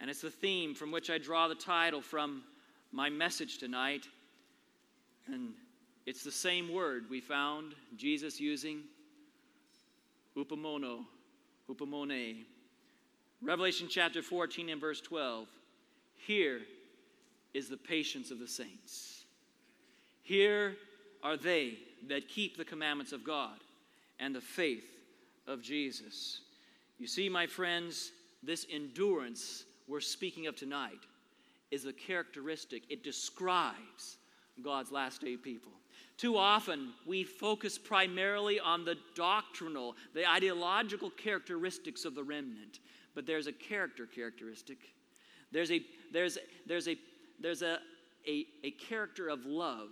And 0.00 0.08
it's 0.08 0.20
the 0.20 0.30
theme 0.30 0.76
from 0.76 0.92
which 0.92 1.10
I 1.10 1.18
draw 1.18 1.48
the 1.48 1.56
title 1.56 2.00
from 2.00 2.44
my 2.92 3.10
message 3.10 3.58
tonight. 3.58 4.06
And 5.26 5.54
It's 6.04 6.24
the 6.24 6.32
same 6.32 6.72
word 6.72 7.04
we 7.08 7.20
found 7.20 7.74
Jesus 7.96 8.40
using 8.40 8.80
upamono, 10.36 11.04
upamone. 11.70 12.44
Revelation 13.40 13.86
chapter 13.88 14.22
14 14.22 14.68
and 14.68 14.80
verse 14.80 15.00
12. 15.00 15.46
Here 16.26 16.60
is 17.54 17.68
the 17.68 17.76
patience 17.76 18.30
of 18.30 18.38
the 18.38 18.48
saints. 18.48 19.24
Here 20.22 20.76
are 21.22 21.36
they 21.36 21.78
that 22.08 22.28
keep 22.28 22.56
the 22.56 22.64
commandments 22.64 23.12
of 23.12 23.24
God 23.24 23.58
and 24.18 24.34
the 24.34 24.40
faith 24.40 24.90
of 25.46 25.62
Jesus. 25.62 26.40
You 26.98 27.06
see, 27.06 27.28
my 27.28 27.46
friends, 27.46 28.10
this 28.42 28.66
endurance 28.72 29.64
we're 29.88 30.00
speaking 30.00 30.46
of 30.46 30.56
tonight 30.56 31.00
is 31.70 31.84
a 31.84 31.92
characteristic, 31.92 32.82
it 32.88 33.02
describes 33.04 34.16
God's 34.62 34.92
last 34.92 35.20
day 35.20 35.36
people. 35.36 35.72
Too 36.22 36.36
often, 36.36 36.92
we 37.04 37.24
focus 37.24 37.76
primarily 37.78 38.60
on 38.60 38.84
the 38.84 38.96
doctrinal, 39.16 39.96
the 40.14 40.24
ideological 40.24 41.10
characteristics 41.10 42.04
of 42.04 42.14
the 42.14 42.22
remnant, 42.22 42.78
but 43.16 43.26
there's 43.26 43.48
a 43.48 43.52
character 43.52 44.06
characteristic. 44.06 44.78
There's 45.50 45.72
a, 45.72 45.82
there's, 46.12 46.38
there's 46.64 46.86
a, 46.86 46.96
there's 47.40 47.62
a, 47.62 47.80
a, 48.24 48.46
a 48.62 48.70
character 48.70 49.28
of 49.30 49.46
love 49.46 49.88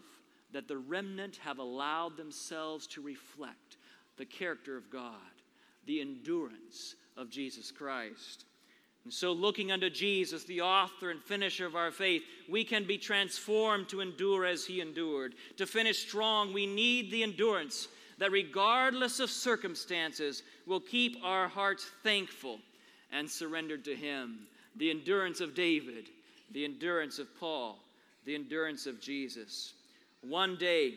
that 0.52 0.68
the 0.68 0.76
remnant 0.76 1.36
have 1.38 1.58
allowed 1.58 2.16
themselves 2.16 2.86
to 2.86 3.02
reflect 3.02 3.78
the 4.16 4.24
character 4.24 4.76
of 4.76 4.88
God, 4.88 5.34
the 5.86 6.00
endurance 6.00 6.94
of 7.16 7.28
Jesus 7.28 7.72
Christ. 7.72 8.44
And 9.04 9.12
so, 9.12 9.32
looking 9.32 9.72
unto 9.72 9.88
Jesus, 9.88 10.44
the 10.44 10.60
author 10.60 11.10
and 11.10 11.22
finisher 11.22 11.66
of 11.66 11.74
our 11.74 11.90
faith, 11.90 12.22
we 12.48 12.64
can 12.64 12.84
be 12.84 12.98
transformed 12.98 13.88
to 13.88 14.00
endure 14.00 14.44
as 14.44 14.66
he 14.66 14.80
endured. 14.80 15.34
To 15.56 15.66
finish 15.66 16.06
strong, 16.06 16.52
we 16.52 16.66
need 16.66 17.10
the 17.10 17.22
endurance 17.22 17.88
that, 18.18 18.30
regardless 18.30 19.18
of 19.18 19.30
circumstances, 19.30 20.42
will 20.66 20.80
keep 20.80 21.16
our 21.24 21.48
hearts 21.48 21.90
thankful 22.02 22.58
and 23.10 23.28
surrendered 23.28 23.84
to 23.86 23.96
him. 23.96 24.40
The 24.76 24.90
endurance 24.90 25.40
of 25.40 25.54
David, 25.54 26.10
the 26.52 26.64
endurance 26.64 27.18
of 27.18 27.28
Paul, 27.40 27.78
the 28.26 28.34
endurance 28.34 28.86
of 28.86 29.00
Jesus. 29.00 29.72
One 30.20 30.56
day, 30.56 30.96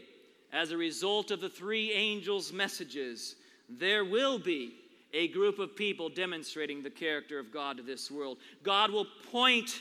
as 0.52 0.72
a 0.72 0.78
result 0.78 1.32
of 1.32 1.40
the 1.40 1.50
three 1.50 1.94
angels' 1.94 2.52
messages, 2.52 3.36
there 3.70 4.04
will 4.04 4.38
be 4.38 4.76
a 5.14 5.28
group 5.28 5.60
of 5.60 5.76
people 5.76 6.10
demonstrating 6.10 6.82
the 6.82 6.90
character 6.90 7.40
of 7.40 7.52
God 7.54 7.78
to 7.78 7.84
this 7.84 8.10
world. 8.10 8.38
God 8.64 8.92
will 8.92 9.08
point 9.32 9.80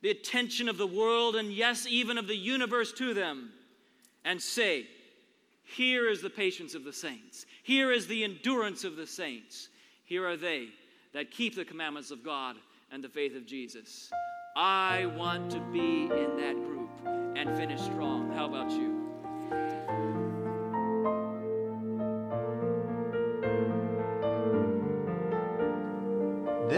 the 0.00 0.10
attention 0.10 0.68
of 0.68 0.78
the 0.78 0.86
world 0.86 1.36
and, 1.36 1.52
yes, 1.52 1.86
even 1.88 2.18
of 2.18 2.26
the 2.26 2.36
universe 2.36 2.92
to 2.92 3.14
them 3.14 3.50
and 4.24 4.40
say, 4.40 4.86
Here 5.64 6.08
is 6.08 6.22
the 6.22 6.30
patience 6.30 6.74
of 6.74 6.84
the 6.84 6.92
saints. 6.92 7.46
Here 7.62 7.92
is 7.92 8.06
the 8.06 8.24
endurance 8.24 8.84
of 8.84 8.96
the 8.96 9.06
saints. 9.06 9.68
Here 10.04 10.26
are 10.26 10.36
they 10.36 10.68
that 11.12 11.30
keep 11.30 11.54
the 11.54 11.64
commandments 11.64 12.10
of 12.10 12.24
God 12.24 12.56
and 12.90 13.02
the 13.02 13.08
faith 13.08 13.36
of 13.36 13.46
Jesus. 13.46 14.10
I 14.56 15.06
want 15.16 15.50
to 15.52 15.60
be 15.72 16.04
in 16.04 16.36
that 16.36 16.54
group 16.54 16.90
and 17.36 17.56
finish 17.56 17.80
strong. 17.80 18.30
How 18.32 18.46
about 18.46 18.70
you? 18.70 18.91